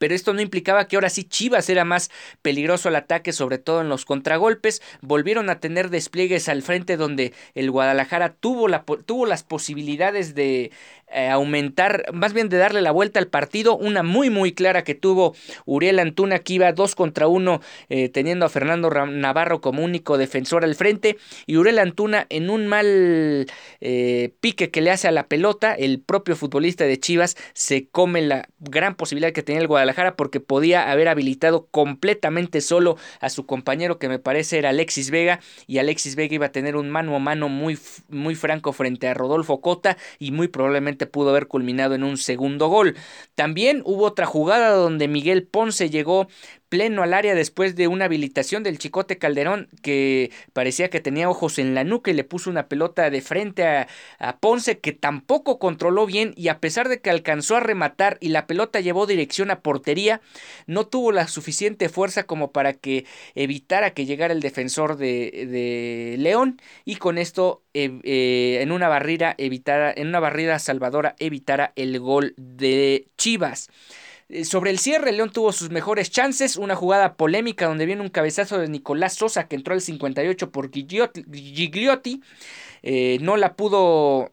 pero 0.00 0.14
esto 0.14 0.32
no 0.32 0.40
implicaba 0.40 0.88
que 0.88 0.96
ahora 0.96 1.10
sí 1.10 1.24
Chivas 1.24 1.68
era 1.68 1.84
más 1.84 2.10
peligroso 2.40 2.88
al 2.88 2.96
ataque, 2.96 3.34
sobre 3.34 3.58
todo 3.58 3.82
en 3.82 3.90
los 3.90 4.06
contragolpes. 4.06 4.80
Volvieron 5.02 5.50
a 5.50 5.60
tener 5.60 5.90
despliegues 5.90 6.48
al 6.48 6.62
frente 6.62 6.96
donde 6.96 7.34
el 7.54 7.70
Guadalajara 7.70 8.32
tuvo, 8.32 8.66
la, 8.66 8.84
tuvo 9.04 9.26
las 9.26 9.42
posibilidades 9.42 10.34
de 10.34 10.70
eh, 11.12 11.28
aumentar, 11.28 12.06
más 12.14 12.32
bien 12.32 12.48
de 12.48 12.56
darle 12.56 12.80
la 12.80 12.92
vuelta 12.92 13.20
al 13.20 13.26
partido. 13.26 13.76
Una 13.76 14.02
muy, 14.02 14.30
muy 14.30 14.52
clara 14.52 14.84
que 14.84 14.94
tuvo 14.94 15.34
Uriel 15.66 15.98
Antuna, 15.98 16.38
que 16.38 16.54
iba 16.54 16.72
dos 16.72 16.94
contra 16.94 17.28
uno, 17.28 17.60
eh, 17.90 18.08
teniendo 18.08 18.46
a 18.46 18.48
Fernando 18.48 18.88
Navarro 18.88 19.60
como 19.60 19.84
único 19.84 20.16
defensor 20.16 20.64
al 20.64 20.76
frente. 20.76 21.18
Y 21.44 21.58
Uriel 21.58 21.78
Antuna, 21.78 22.26
en 22.30 22.48
un 22.48 22.68
mal 22.68 23.46
eh, 23.82 24.32
pique 24.40 24.70
que 24.70 24.80
le 24.80 24.92
hace 24.92 25.08
a 25.08 25.12
la 25.12 25.26
pelota, 25.26 25.74
el 25.74 26.00
propio 26.00 26.36
futbolista 26.36 26.84
de 26.84 26.98
Chivas 26.98 27.36
se 27.52 27.86
come 27.88 28.22
la 28.22 28.48
gran 28.60 28.94
posibilidad 28.94 29.32
que 29.32 29.42
tenía 29.42 29.60
el 29.60 29.66
Guadalajara 29.66 29.89
porque 30.16 30.40
podía 30.40 30.90
haber 30.90 31.08
habilitado 31.08 31.66
completamente 31.70 32.60
solo 32.60 32.96
a 33.20 33.30
su 33.30 33.46
compañero, 33.46 33.98
que 33.98 34.08
me 34.08 34.18
parece 34.18 34.58
era 34.58 34.70
Alexis 34.70 35.10
Vega. 35.10 35.40
Y 35.66 35.78
Alexis 35.78 36.16
Vega 36.16 36.34
iba 36.34 36.46
a 36.46 36.52
tener 36.52 36.76
un 36.76 36.90
mano 36.90 37.14
a 37.16 37.18
mano 37.18 37.48
muy, 37.48 37.78
muy 38.08 38.34
franco 38.34 38.72
frente 38.72 39.08
a 39.08 39.14
Rodolfo 39.14 39.60
Cota 39.60 39.96
y 40.18 40.30
muy 40.30 40.48
probablemente 40.48 41.06
pudo 41.06 41.30
haber 41.30 41.46
culminado 41.46 41.94
en 41.94 42.04
un 42.04 42.16
segundo 42.16 42.68
gol. 42.68 42.96
También 43.34 43.82
hubo 43.84 44.04
otra 44.04 44.26
jugada 44.26 44.70
donde 44.70 45.08
Miguel 45.08 45.46
Ponce 45.46 45.90
llegó 45.90 46.28
pleno 46.70 47.02
al 47.02 47.12
área 47.12 47.34
después 47.34 47.76
de 47.76 47.88
una 47.88 48.06
habilitación 48.06 48.62
del 48.62 48.78
Chicote 48.78 49.18
Calderón 49.18 49.68
que 49.82 50.30
parecía 50.54 50.88
que 50.88 51.00
tenía 51.00 51.28
ojos 51.28 51.58
en 51.58 51.74
la 51.74 51.84
nuca 51.84 52.12
y 52.12 52.14
le 52.14 52.24
puso 52.24 52.48
una 52.48 52.68
pelota 52.68 53.10
de 53.10 53.20
frente 53.20 53.66
a, 53.66 53.88
Ponce 54.38 54.78
que 54.78 54.92
tampoco 54.92 55.58
controló 55.58 56.06
bien 56.06 56.32
y 56.36 56.48
a 56.48 56.60
pesar 56.60 56.88
de 56.88 57.00
que 57.00 57.10
alcanzó 57.10 57.56
a 57.56 57.60
rematar 57.60 58.16
y 58.20 58.28
la 58.28 58.46
pelota 58.46 58.80
llevó 58.80 59.06
dirección 59.06 59.50
a 59.50 59.60
portería, 59.60 60.20
no 60.66 60.86
tuvo 60.86 61.10
la 61.10 61.26
suficiente 61.26 61.88
fuerza 61.88 62.22
como 62.22 62.52
para 62.52 62.72
que 62.72 63.04
evitara 63.34 63.90
que 63.90 64.06
llegara 64.06 64.32
el 64.32 64.40
defensor 64.40 64.96
de, 64.96 66.16
León 66.18 66.60
y 66.84 66.96
con 66.96 67.18
esto 67.18 67.62
eh, 67.74 67.98
eh, 68.04 68.58
en 68.62 68.70
una 68.70 68.88
barrida 68.88 69.34
evitara, 69.36 69.92
en 69.94 70.06
una 70.06 70.20
barrida 70.20 70.58
salvadora 70.60 71.16
evitara 71.18 71.72
el 71.74 71.98
gol 71.98 72.34
de 72.36 73.08
Chivas. 73.18 73.68
Eh, 74.32 74.44
sobre 74.44 74.70
el 74.70 74.78
cierre, 74.78 75.10
León 75.12 75.30
tuvo 75.32 75.52
sus 75.52 75.70
mejores 75.70 76.10
chances. 76.10 76.56
Una 76.56 76.76
jugada 76.76 77.16
polémica 77.16 77.66
donde 77.66 77.84
viene 77.86 78.02
un 78.02 78.10
cabezazo 78.10 78.58
de 78.58 78.68
Nicolás 78.68 79.14
Sosa 79.14 79.48
que 79.48 79.56
entró 79.56 79.74
al 79.74 79.80
58 79.80 80.50
por 80.52 80.70
Gigliotti. 80.72 82.22
Eh, 82.82 83.18
no 83.20 83.36
la 83.36 83.56
pudo. 83.56 84.32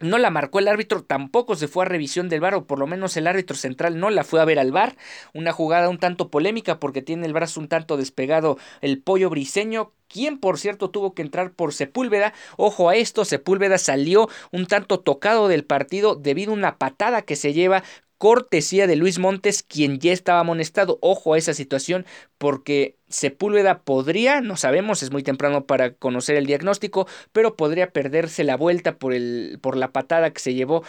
No 0.00 0.18
la 0.18 0.30
marcó 0.30 0.60
el 0.60 0.68
árbitro, 0.68 1.04
tampoco 1.04 1.56
se 1.56 1.68
fue 1.68 1.84
a 1.84 1.88
revisión 1.88 2.30
del 2.30 2.40
bar, 2.40 2.54
o 2.54 2.66
por 2.66 2.78
lo 2.78 2.86
menos 2.86 3.18
el 3.18 3.26
árbitro 3.26 3.54
central 3.56 3.98
no 4.00 4.08
la 4.10 4.24
fue 4.24 4.40
a 4.40 4.46
ver 4.46 4.58
al 4.58 4.72
bar. 4.72 4.96
Una 5.34 5.52
jugada 5.52 5.90
un 5.90 5.98
tanto 5.98 6.30
polémica 6.30 6.80
porque 6.80 7.02
tiene 7.02 7.26
el 7.26 7.34
brazo 7.34 7.60
un 7.60 7.68
tanto 7.68 7.98
despegado 7.98 8.56
el 8.80 9.02
pollo 9.02 9.28
briseño, 9.28 9.92
quien 10.08 10.38
por 10.38 10.58
cierto 10.58 10.90
tuvo 10.90 11.14
que 11.14 11.22
entrar 11.22 11.52
por 11.52 11.74
Sepúlveda. 11.74 12.32
Ojo 12.56 12.88
a 12.88 12.96
esto, 12.96 13.26
Sepúlveda 13.26 13.76
salió 13.76 14.28
un 14.52 14.66
tanto 14.66 15.00
tocado 15.00 15.48
del 15.48 15.64
partido 15.66 16.14
debido 16.14 16.52
a 16.52 16.56
una 16.56 16.78
patada 16.78 17.22
que 17.22 17.36
se 17.36 17.52
lleva 17.52 17.82
cortesía 18.20 18.86
de 18.86 18.96
Luis 18.96 19.18
Montes, 19.18 19.62
quien 19.62 19.98
ya 19.98 20.12
estaba 20.12 20.40
amonestado. 20.40 20.98
Ojo 21.00 21.32
a 21.32 21.38
esa 21.38 21.54
situación, 21.54 22.04
porque 22.36 22.98
Sepúlveda 23.08 23.82
podría, 23.82 24.42
no 24.42 24.58
sabemos, 24.58 25.02
es 25.02 25.10
muy 25.10 25.22
temprano 25.22 25.64
para 25.64 25.94
conocer 25.94 26.36
el 26.36 26.44
diagnóstico, 26.44 27.08
pero 27.32 27.56
podría 27.56 27.94
perderse 27.94 28.44
la 28.44 28.58
vuelta 28.58 28.98
por, 28.98 29.14
el, 29.14 29.58
por 29.62 29.74
la 29.74 29.92
patada 29.92 30.34
que 30.34 30.40
se 30.40 30.52
llevó 30.52 30.84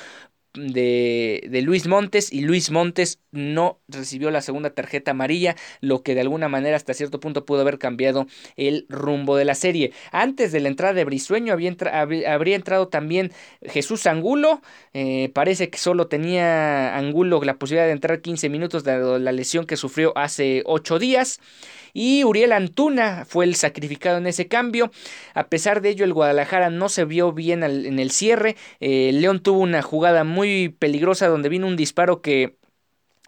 de, 0.54 1.48
de, 1.50 1.62
Luis 1.62 1.88
Montes 1.88 2.32
y 2.32 2.42
Luis 2.42 2.72
Montes 2.72 3.20
no 3.32 3.80
recibió 3.88 4.32
la 4.32 4.42
segunda 4.42 4.72
tarjeta 4.72 5.12
amarilla, 5.12 5.56
lo 5.80 6.04
que 6.04 6.16
de 6.16 6.22
alguna 6.22 6.50
manera 6.50 6.76
hasta 6.76 6.94
cierto 6.94 7.20
punto 7.20 7.46
pudo 7.46 7.62
haber 7.62 7.80
cambiado 7.80 8.28
el 8.58 8.86
rumbo 8.90 9.38
de 9.38 9.46
la 9.46 9.56
serie. 9.56 9.94
Antes 10.12 10.52
de 10.52 10.60
la 10.60 10.68
entrada 10.68 10.94
de 10.94 11.06
Brisueño 11.06 11.54
había 11.54 11.76
habría 12.28 12.56
entrado 12.56 12.88
también 12.90 13.32
Jesús 13.62 14.08
Angulo, 14.08 14.62
eh, 14.94 15.30
parece 15.34 15.70
que 15.70 15.78
solo 15.78 16.08
tenía 16.08 16.98
Angulo 16.98 17.42
la 17.44 17.58
posibilidad 17.58 17.86
de 17.86 17.94
entrar 17.94 18.22
15 18.22 18.50
minutos 18.50 18.84
dado 18.84 19.20
la 19.20 19.32
lesión 19.32 19.66
que 19.66 19.78
sufrió 19.78 20.18
hace 20.18 20.64
8 20.66 21.00
días. 21.00 21.40
Y 21.94 22.24
Uriel 22.24 22.52
Antuna 22.52 23.26
fue 23.26 23.46
el 23.46 23.56
sacrificado 23.56 24.18
en 24.18 24.28
ese 24.28 24.48
cambio. 24.48 24.92
A 25.34 25.48
pesar 25.48 25.82
de 25.82 25.90
ello, 25.90 26.06
el 26.06 26.14
Guadalajara 26.14 26.70
no 26.70 26.90
se 26.90 27.06
vio 27.06 27.32
bien 27.34 27.64
en 27.64 28.00
el 28.00 28.12
cierre. 28.12 28.56
Eh, 28.80 29.12
León 29.14 29.42
tuvo 29.42 29.60
una 29.60 29.82
jugada 29.82 30.24
muy 30.24 30.70
peligrosa 30.70 31.28
donde 31.28 31.50
vino 31.50 31.68
un 31.68 31.76
disparo 31.76 32.22
que 32.22 32.56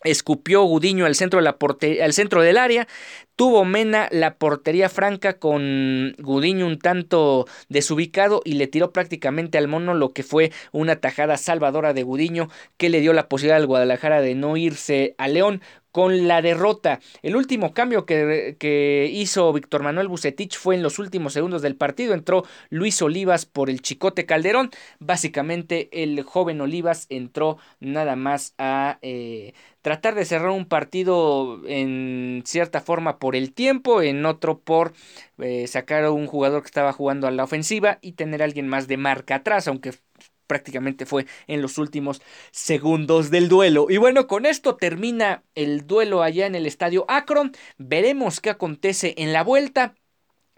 escupió 0.03 0.63
Gudiño 0.63 1.05
al 1.05 1.15
centro, 1.15 1.39
de 1.39 1.43
la 1.43 1.57
al 2.03 2.13
centro 2.13 2.41
del 2.41 2.57
área. 2.57 2.87
Tuvo 3.35 3.65
Mena 3.65 4.07
la 4.11 4.35
portería 4.35 4.89
franca 4.89 5.39
con 5.39 6.15
Gudiño 6.19 6.67
un 6.67 6.77
tanto 6.77 7.47
desubicado 7.67 8.41
y 8.45 8.53
le 8.53 8.67
tiró 8.67 8.91
prácticamente 8.91 9.57
al 9.57 9.67
mono 9.67 9.95
lo 9.95 10.13
que 10.13 10.21
fue 10.21 10.51
una 10.71 10.97
tajada 10.97 11.37
salvadora 11.37 11.93
de 11.93 12.03
Gudiño 12.03 12.49
que 12.77 12.89
le 12.89 13.01
dio 13.01 13.11
la 13.11 13.27
posibilidad 13.29 13.57
al 13.57 13.67
Guadalajara 13.67 14.21
de 14.21 14.35
no 14.35 14.55
irse 14.55 15.15
a 15.17 15.27
León 15.27 15.61
con 15.93 16.27
la 16.27 16.41
derrota. 16.41 16.99
El 17.21 17.35
último 17.35 17.73
cambio 17.73 18.05
que, 18.05 18.57
que, 18.59 19.09
hizo 19.13 19.53
Víctor 19.53 19.83
Manuel 19.83 20.07
Bucetich 20.07 20.57
fue 20.57 20.73
en 20.73 20.81
los 20.81 20.97
últimos 20.97 21.33
segundos 21.33 21.61
del 21.61 21.75
partido. 21.75 22.15
Entró 22.15 22.43
Luis 22.69 22.99
Olivas 23.03 23.45
por 23.45 23.69
el 23.69 23.81
Chicote 23.81 24.25
Calderón. 24.25 24.71
Básicamente 24.99 25.89
el 25.91 26.23
joven 26.23 26.61
Olivas 26.61 27.05
entró 27.09 27.57
nada 27.79 28.15
más 28.15 28.55
a 28.57 28.97
eh, 29.03 29.53
tratar 29.83 30.15
de 30.15 30.25
cerrar 30.25 30.49
un 30.49 30.65
partido 30.65 31.61
en 31.67 32.41
cierta 32.45 32.81
forma 32.81 33.19
por 33.23 33.37
el 33.37 33.53
tiempo, 33.53 34.01
en 34.01 34.25
otro 34.25 34.59
por 34.59 34.91
eh, 35.37 35.65
sacar 35.67 36.03
a 36.03 36.11
un 36.11 36.27
jugador 36.27 36.61
que 36.61 36.65
estaba 36.65 36.91
jugando 36.91 37.25
a 37.25 37.31
la 37.31 37.45
ofensiva 37.45 37.99
y 38.01 38.11
tener 38.11 38.41
a 38.41 38.43
alguien 38.43 38.67
más 38.67 38.89
de 38.89 38.97
marca 38.97 39.35
atrás, 39.35 39.69
aunque 39.69 39.93
prácticamente 40.45 41.05
fue 41.05 41.25
en 41.47 41.61
los 41.61 41.77
últimos 41.77 42.21
segundos 42.51 43.31
del 43.31 43.47
duelo. 43.47 43.87
Y 43.89 43.95
bueno, 43.95 44.27
con 44.27 44.45
esto 44.45 44.75
termina 44.75 45.41
el 45.55 45.87
duelo 45.87 46.21
allá 46.21 46.47
en 46.47 46.55
el 46.55 46.65
estadio 46.65 47.05
Akron. 47.07 47.53
Veremos 47.77 48.41
qué 48.41 48.49
acontece 48.49 49.13
en 49.15 49.31
la 49.31 49.41
vuelta. 49.41 49.95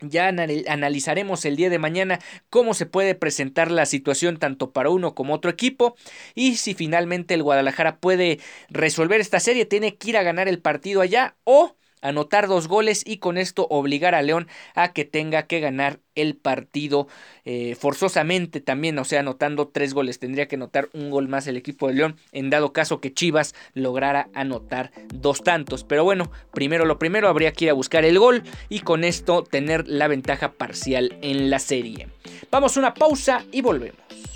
Ya 0.01 0.27
analizaremos 0.27 1.45
el 1.45 1.57
día 1.57 1.69
de 1.69 1.77
mañana 1.77 2.19
cómo 2.50 2.74
se 2.74 2.88
puede 2.88 3.13
presentar 3.13 3.69
la 3.69 3.86
situación 3.86 4.38
tanto 4.38 4.72
para 4.72 4.89
uno 4.89 5.13
como 5.13 5.36
otro 5.36 5.51
equipo 5.51 5.95
y 6.34 6.55
si 6.55 6.74
finalmente 6.74 7.36
el 7.36 7.43
Guadalajara 7.43 8.00
puede 8.00 8.39
resolver 8.69 9.22
esta 9.22 9.39
serie, 9.39 9.67
tiene 9.67 9.98
que 9.98 10.10
ir 10.10 10.17
a 10.17 10.24
ganar 10.24 10.48
el 10.48 10.60
partido 10.60 11.01
allá 11.01 11.38
o 11.43 11.75
anotar 12.02 12.48
dos 12.48 12.68
goles 12.68 13.04
y 13.06 13.18
con 13.18 13.38
esto 13.38 13.68
obligar 13.70 14.16
a 14.16 14.22
León 14.22 14.48
a 14.74 14.94
que 14.94 15.06
tenga 15.06 15.44
que 15.44 15.60
ganar 15.60 16.00
el 16.16 16.36
partido 16.36 17.08
eh, 17.44 17.75
forzosamente 17.75 18.62
también, 18.62 18.98
o 19.00 19.06
sea, 19.06 19.19
anotando 19.19 19.67
tres 19.67 19.93
goles. 19.93 20.19
Tendría 20.19 20.48
que 20.48 20.56
anotar 20.56 20.89
un 20.93 21.10
gol 21.10 21.28
más 21.28 21.48
el 21.48 21.58
equipo 21.58 21.88
de 21.88 21.96
León 21.96 22.15
en 22.32 22.50
dado 22.50 22.74
caso 22.74 23.02
que 23.02 23.13
Chivas 23.13 23.54
lograra 23.74 24.30
anotar 24.34 24.91
dos 25.13 25.43
tantos. 25.43 25.84
Pero 25.84 26.04
bueno, 26.04 26.32
primero 26.54 26.86
lo 26.86 27.00
primero, 27.00 27.28
habría 27.28 27.54
que 27.54 27.65
ir 27.65 27.72
a 27.72 27.74
buscar 27.74 28.06
el 28.06 28.19
gol 28.19 28.43
y 28.69 28.80
con 28.80 29.04
esto 29.04 29.43
tener 29.43 29.88
la 29.88 30.08
ventaja 30.08 30.54
parcial 30.54 31.17
en 31.22 31.50
la 31.50 31.60
serie. 31.60 32.08
Vamos 32.52 32.78
a 32.78 32.80
una 32.80 32.93
pausa 32.93 33.43
y 33.52 33.62
volvemos. 33.62 34.35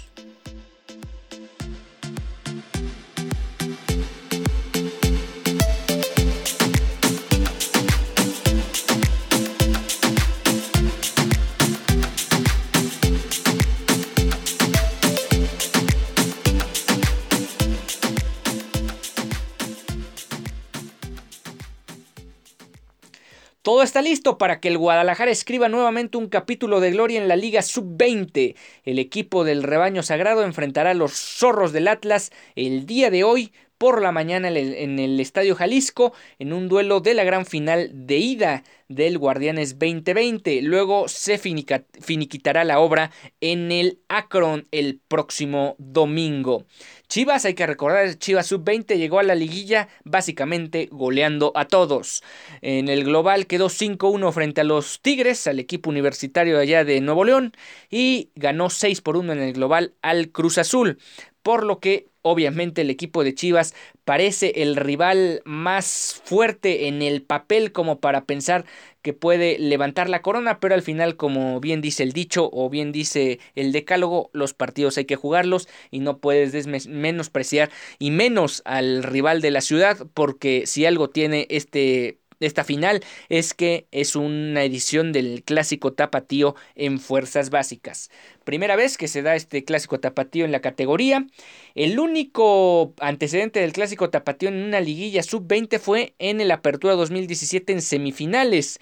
Todo 23.70 23.84
está 23.84 24.02
listo 24.02 24.40
para 24.40 24.60
que 24.60 24.68
el 24.68 24.80
Guadalajara 24.80 25.30
escriba 25.30 25.70
nuevamente 25.70 26.18
un 26.18 26.28
capítulo 26.28 26.80
de 26.80 26.90
gloria 26.90 27.22
en 27.22 27.28
la 27.28 27.36
Liga 27.36 27.62
Sub-20. 27.62 28.56
El 28.84 28.98
equipo 28.98 29.44
del 29.44 29.62
rebaño 29.62 30.02
sagrado 30.02 30.44
enfrentará 30.44 30.90
a 30.90 30.96
los 30.96 31.12
zorros 31.12 31.72
del 31.72 31.88
Atlas 31.88 32.32
el 32.56 32.88
día 32.88 33.12
de 33.12 33.24
hoy 33.24 33.54
por 33.80 34.02
la 34.02 34.12
mañana 34.12 34.50
en 34.50 35.00
el 35.00 35.20
Estadio 35.22 35.56
Jalisco 35.56 36.14
en 36.38 36.52
un 36.54 36.68
duelo 36.68 37.00
de 37.00 37.14
la 37.14 37.24
gran 37.24 37.46
final 37.46 37.90
de 37.94 38.18
ida 38.18 38.64
del 38.90 39.18
Guardianes 39.18 39.80
2020. 39.80 40.62
Luego 40.64 41.08
se 41.08 41.38
finiquitará 41.38 42.66
la 42.66 42.80
obra 42.80 43.10
en 43.40 43.72
el 43.72 44.00
Akron 44.10 44.68
el 44.72 45.00
próximo 45.08 45.76
domingo. 45.78 46.66
Chivas, 47.08 47.46
hay 47.46 47.54
que 47.54 47.66
recordar, 47.66 48.16
Chivas 48.16 48.48
sub-20 48.48 48.98
llegó 48.98 49.20
a 49.20 49.24
la 49.24 49.34
liguilla 49.34 49.88
básicamente 50.04 50.90
goleando 50.92 51.54
a 51.56 51.66
todos. 51.66 52.22
En 52.62 52.90
el 52.90 53.06
global 53.06 53.48
quedó 53.48 53.70
5-1 53.70 54.32
frente 54.34 54.62
a 54.62 54.66
los 54.66 55.02
Tigres, 55.02 55.48
al 55.48 55.58
equipo 55.58 55.90
universitario 55.90 56.60
allá 56.60 56.84
de 56.84 57.00
Nuevo 57.00 57.24
León, 57.24 57.54
y 57.90 58.30
ganó 58.36 58.70
6 58.70 59.00
por 59.02 59.16
1 59.16 59.32
en 59.32 59.40
el 59.40 59.54
global 59.54 59.94
al 60.02 60.32
Cruz 60.32 60.58
Azul. 60.58 61.00
Por 61.42 61.66
lo 61.66 61.80
que 61.80 62.10
obviamente 62.32 62.82
el 62.82 62.90
equipo 62.90 63.24
de 63.24 63.34
Chivas 63.34 63.74
parece 64.06 64.64
el 64.64 64.76
rival 64.76 65.42
más 65.46 66.22
fuerte 66.24 66.88
en 66.88 67.02
el 67.02 67.22
papel 67.22 67.72
como 67.72 68.00
para 68.00 68.26
pensar 68.26 68.66
que 69.02 69.14
puede 69.14 69.58
levantar 69.60 70.10
la 70.10 70.22
corona, 70.22 70.60
pero 70.60 70.76
al 70.76 70.82
final, 70.82 71.16
como 71.16 71.60
bien 71.60 71.82
dice 71.82 72.04
el 72.04 72.12
dicho 72.12 72.50
o 72.52 72.70
bien 72.70 72.92
dice 72.92 73.40
el 73.56 73.72
decálogo, 73.72 74.30
los 74.34 74.54
partidos 74.54 74.98
hay 74.98 75.06
que 75.06 75.16
jugarlos 75.16 75.70
y 75.90 76.00
no 76.00 76.18
puedes 76.18 76.68
menospreciar 76.88 77.70
y 77.98 78.12
menos 78.12 78.62
al 78.66 79.04
rival 79.04 79.42
de 79.42 79.52
la 79.52 79.62
ciudad, 79.62 80.08
porque 80.14 80.64
si 80.66 80.86
algo 80.86 81.10
tiene 81.10 81.48
este 81.50 82.20
esta 82.40 82.64
final 82.64 83.04
es 83.30 83.54
que 83.54 83.88
es 83.92 84.16
una 84.16 84.64
edición 84.64 85.12
del 85.12 85.44
clásico 85.44 85.94
tapatío 85.94 86.56
en 86.76 87.00
fuerzas 87.00 87.50
básicas. 87.50 88.10
Primera 88.44 88.76
vez 88.76 88.98
que 88.98 89.08
se 89.08 89.22
da 89.22 89.36
este 89.36 89.64
clásico 89.64 90.00
tapatío 90.00 90.46
en 90.46 90.52
la 90.52 90.62
categoría. 90.62 91.28
El 91.76 92.00
único 92.00 92.94
antecedente 93.00 93.60
del 93.60 93.74
clásico 93.74 94.10
tapatío 94.10 94.50
en 94.50 94.64
una 94.64 94.80
liguilla 94.80 95.24
sub-20 95.24 95.80
fue 95.80 96.14
en 96.20 96.42
el 96.42 96.52
Apertura 96.52 96.96
2017 96.96 97.74
en 97.74 97.82
semifinales. 97.82 98.80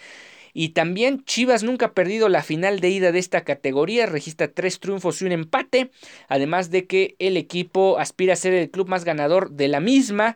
Y 0.54 0.70
también 0.70 1.24
Chivas 1.24 1.62
nunca 1.62 1.88
ha 1.88 1.94
perdido 1.94 2.30
la 2.30 2.42
final 2.42 2.80
de 2.80 2.90
ida 2.90 3.12
de 3.12 3.20
esta 3.20 3.44
categoría, 3.44 4.08
registra 4.08 4.48
tres 4.48 4.80
triunfos 4.80 5.22
y 5.22 5.26
un 5.26 5.32
empate, 5.32 5.92
además 6.28 6.72
de 6.72 6.88
que 6.88 7.16
el 7.20 7.38
equipo 7.38 8.00
aspira 8.00 8.34
a 8.34 8.38
ser 8.38 8.54
el 8.54 8.72
club 8.72 8.88
más 8.88 9.06
ganador 9.06 9.52
de 9.52 9.68
la 9.68 9.80
misma 9.80 10.36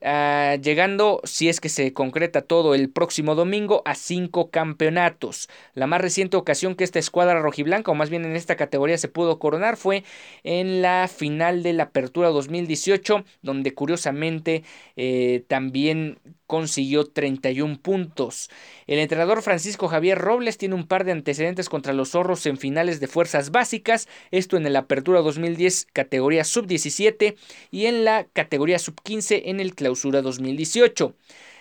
Ah, 0.00 0.56
llegando, 0.62 1.20
si 1.24 1.48
es 1.48 1.60
que 1.60 1.68
se 1.68 1.92
concreta 1.92 2.42
todo 2.42 2.76
el 2.76 2.88
próximo 2.88 3.34
domingo, 3.34 3.82
a 3.84 3.96
cinco 3.96 4.48
campeonatos. 4.48 5.48
La 5.74 5.88
más 5.88 6.00
reciente 6.00 6.36
ocasión 6.36 6.76
que 6.76 6.84
esta 6.84 7.00
escuadra 7.00 7.40
rojiblanca, 7.40 7.90
o 7.90 7.94
más 7.96 8.08
bien 8.08 8.24
en 8.24 8.36
esta 8.36 8.54
categoría, 8.54 8.96
se 8.96 9.08
pudo 9.08 9.40
coronar 9.40 9.76
fue 9.76 10.04
en 10.44 10.82
la 10.82 11.08
final 11.08 11.64
de 11.64 11.72
la 11.72 11.84
Apertura 11.84 12.28
2018, 12.28 13.24
donde 13.42 13.74
curiosamente 13.74 14.62
eh, 14.94 15.44
también 15.48 16.20
consiguió 16.48 17.04
31 17.04 17.78
puntos. 17.80 18.50
El 18.86 18.98
entrenador 18.98 19.42
Francisco 19.42 19.86
Javier 19.86 20.16
Robles 20.18 20.56
tiene 20.56 20.74
un 20.74 20.86
par 20.86 21.04
de 21.04 21.12
antecedentes 21.12 21.68
contra 21.68 21.92
los 21.92 22.10
zorros 22.10 22.46
en 22.46 22.56
finales 22.56 23.00
de 23.00 23.06
fuerzas 23.06 23.50
básicas, 23.50 24.08
esto 24.30 24.56
en 24.56 24.72
la 24.72 24.78
Apertura 24.80 25.20
2010 25.20 25.88
categoría 25.92 26.44
sub-17 26.44 27.36
y 27.70 27.86
en 27.86 28.04
la 28.04 28.24
categoría 28.32 28.78
sub-15 28.78 29.42
en 29.44 29.60
el 29.60 29.74
Clausura 29.88 30.20
2018. 30.20 31.14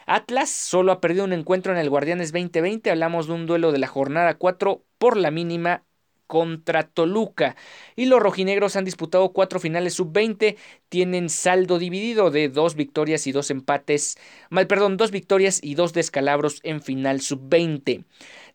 Atlas 0.05 0.49
solo 0.49 0.91
ha 0.91 0.99
perdido 0.99 1.23
un 1.23 1.31
encuentro 1.31 1.71
en 1.71 1.77
el 1.77 1.89
Guardianes 1.89 2.33
2020, 2.33 2.91
hablamos 2.91 3.27
de 3.27 3.33
un 3.33 3.45
duelo 3.45 3.71
de 3.71 3.77
la 3.77 3.87
jornada 3.87 4.33
4 4.33 4.83
por 4.97 5.15
la 5.15 5.31
mínima 5.31 5.85
contra 6.27 6.83
Toluca. 6.83 7.55
Y 7.95 8.07
los 8.07 8.19
rojinegros 8.19 8.75
han 8.75 8.83
disputado 8.83 9.31
cuatro 9.31 9.61
finales 9.61 9.93
sub-20, 9.93 10.57
tienen 10.89 11.29
saldo 11.29 11.79
dividido 11.79 12.29
de 12.29 12.49
dos 12.49 12.75
victorias 12.75 13.27
y 13.27 13.31
dos 13.31 13.49
empates, 13.49 14.17
mal, 14.49 14.67
perdón, 14.67 14.97
dos 14.97 15.11
victorias 15.11 15.61
y 15.63 15.75
dos 15.75 15.93
descalabros 15.93 16.59
en 16.63 16.81
final 16.81 17.21
sub-20. 17.21 18.03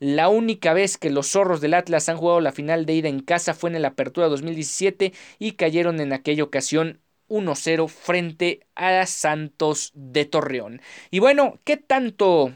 La 0.01 0.29
única 0.29 0.75
vez 0.75 0.99
que 0.99 1.09
los 1.09 1.29
zorros 1.29 1.63
del 1.63 1.73
Atlas 1.73 2.11
han 2.11 2.19
jugado 2.19 2.43
la 2.43 2.53
final 2.53 2.85
de 2.85 2.93
ida 2.93 3.09
en 3.09 3.21
casa 3.21 3.55
fue 3.55 3.71
en 3.71 3.81
la 3.81 3.89
Apertura 3.89 4.29
2017 4.29 5.15
y 5.39 5.53
cayeron 5.53 5.99
en 5.99 6.13
aquella 6.13 6.45
ocasión 6.45 7.01
1-0 7.33 7.89
frente 7.89 8.61
a 8.75 9.07
Santos 9.07 9.91
de 9.95 10.27
Torreón. 10.27 10.83
Y 11.11 11.19
bueno, 11.19 11.59
¿qué 11.65 11.79
tanto 11.79 12.53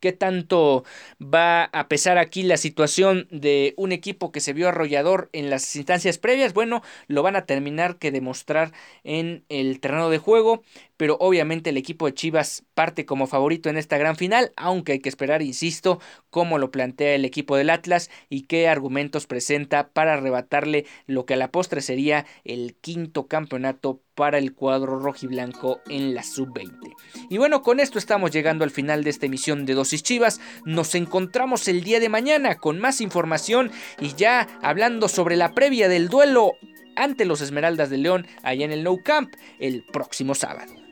qué 0.00 0.12
tanto 0.12 0.84
va 1.20 1.64
a 1.64 1.88
pesar 1.88 2.18
aquí 2.18 2.42
la 2.42 2.56
situación 2.56 3.26
de 3.30 3.74
un 3.76 3.92
equipo 3.92 4.30
que 4.30 4.40
se 4.40 4.52
vio 4.52 4.68
arrollador 4.68 5.30
en 5.32 5.50
las 5.50 5.74
instancias 5.76 6.18
previas. 6.18 6.52
Bueno, 6.52 6.82
lo 7.08 7.22
van 7.22 7.36
a 7.36 7.46
terminar 7.46 7.98
que 7.98 8.12
demostrar 8.12 8.72
en 9.04 9.44
el 9.48 9.80
terreno 9.80 10.10
de 10.10 10.18
juego 10.18 10.62
pero 10.96 11.16
obviamente 11.20 11.70
el 11.70 11.76
equipo 11.76 12.06
de 12.06 12.14
Chivas 12.14 12.64
parte 12.74 13.06
como 13.06 13.26
favorito 13.26 13.68
en 13.68 13.76
esta 13.76 13.98
gran 13.98 14.16
final, 14.16 14.52
aunque 14.56 14.92
hay 14.92 15.00
que 15.00 15.08
esperar, 15.08 15.42
insisto, 15.42 16.00
cómo 16.30 16.58
lo 16.58 16.70
plantea 16.70 17.14
el 17.14 17.24
equipo 17.24 17.56
del 17.56 17.70
Atlas 17.70 18.10
y 18.28 18.42
qué 18.42 18.68
argumentos 18.68 19.26
presenta 19.26 19.88
para 19.88 20.14
arrebatarle 20.14 20.86
lo 21.06 21.26
que 21.26 21.34
a 21.34 21.36
la 21.36 21.50
postre 21.50 21.80
sería 21.80 22.26
el 22.44 22.74
quinto 22.74 23.26
campeonato 23.26 24.00
para 24.14 24.38
el 24.38 24.54
cuadro 24.54 24.98
rojiblanco 24.98 25.80
en 25.88 26.14
la 26.14 26.22
sub-20. 26.22 26.94
Y 27.28 27.36
bueno, 27.38 27.62
con 27.62 27.80
esto 27.80 27.98
estamos 27.98 28.30
llegando 28.30 28.64
al 28.64 28.70
final 28.70 29.04
de 29.04 29.10
esta 29.10 29.26
emisión 29.26 29.66
de 29.66 29.74
Dosis 29.74 30.02
Chivas. 30.02 30.40
Nos 30.64 30.94
encontramos 30.94 31.68
el 31.68 31.84
día 31.84 32.00
de 32.00 32.08
mañana 32.08 32.56
con 32.56 32.80
más 32.80 33.00
información 33.00 33.70
y 34.00 34.14
ya 34.14 34.48
hablando 34.62 35.08
sobre 35.08 35.36
la 35.36 35.52
previa 35.52 35.88
del 35.88 36.08
duelo 36.08 36.54
ante 36.96 37.26
los 37.26 37.42
Esmeraldas 37.42 37.90
de 37.90 37.98
León 37.98 38.26
allá 38.42 38.64
en 38.64 38.72
el 38.72 38.82
No 38.82 38.96
Camp 39.02 39.34
el 39.60 39.82
próximo 39.84 40.34
sábado. 40.34 40.85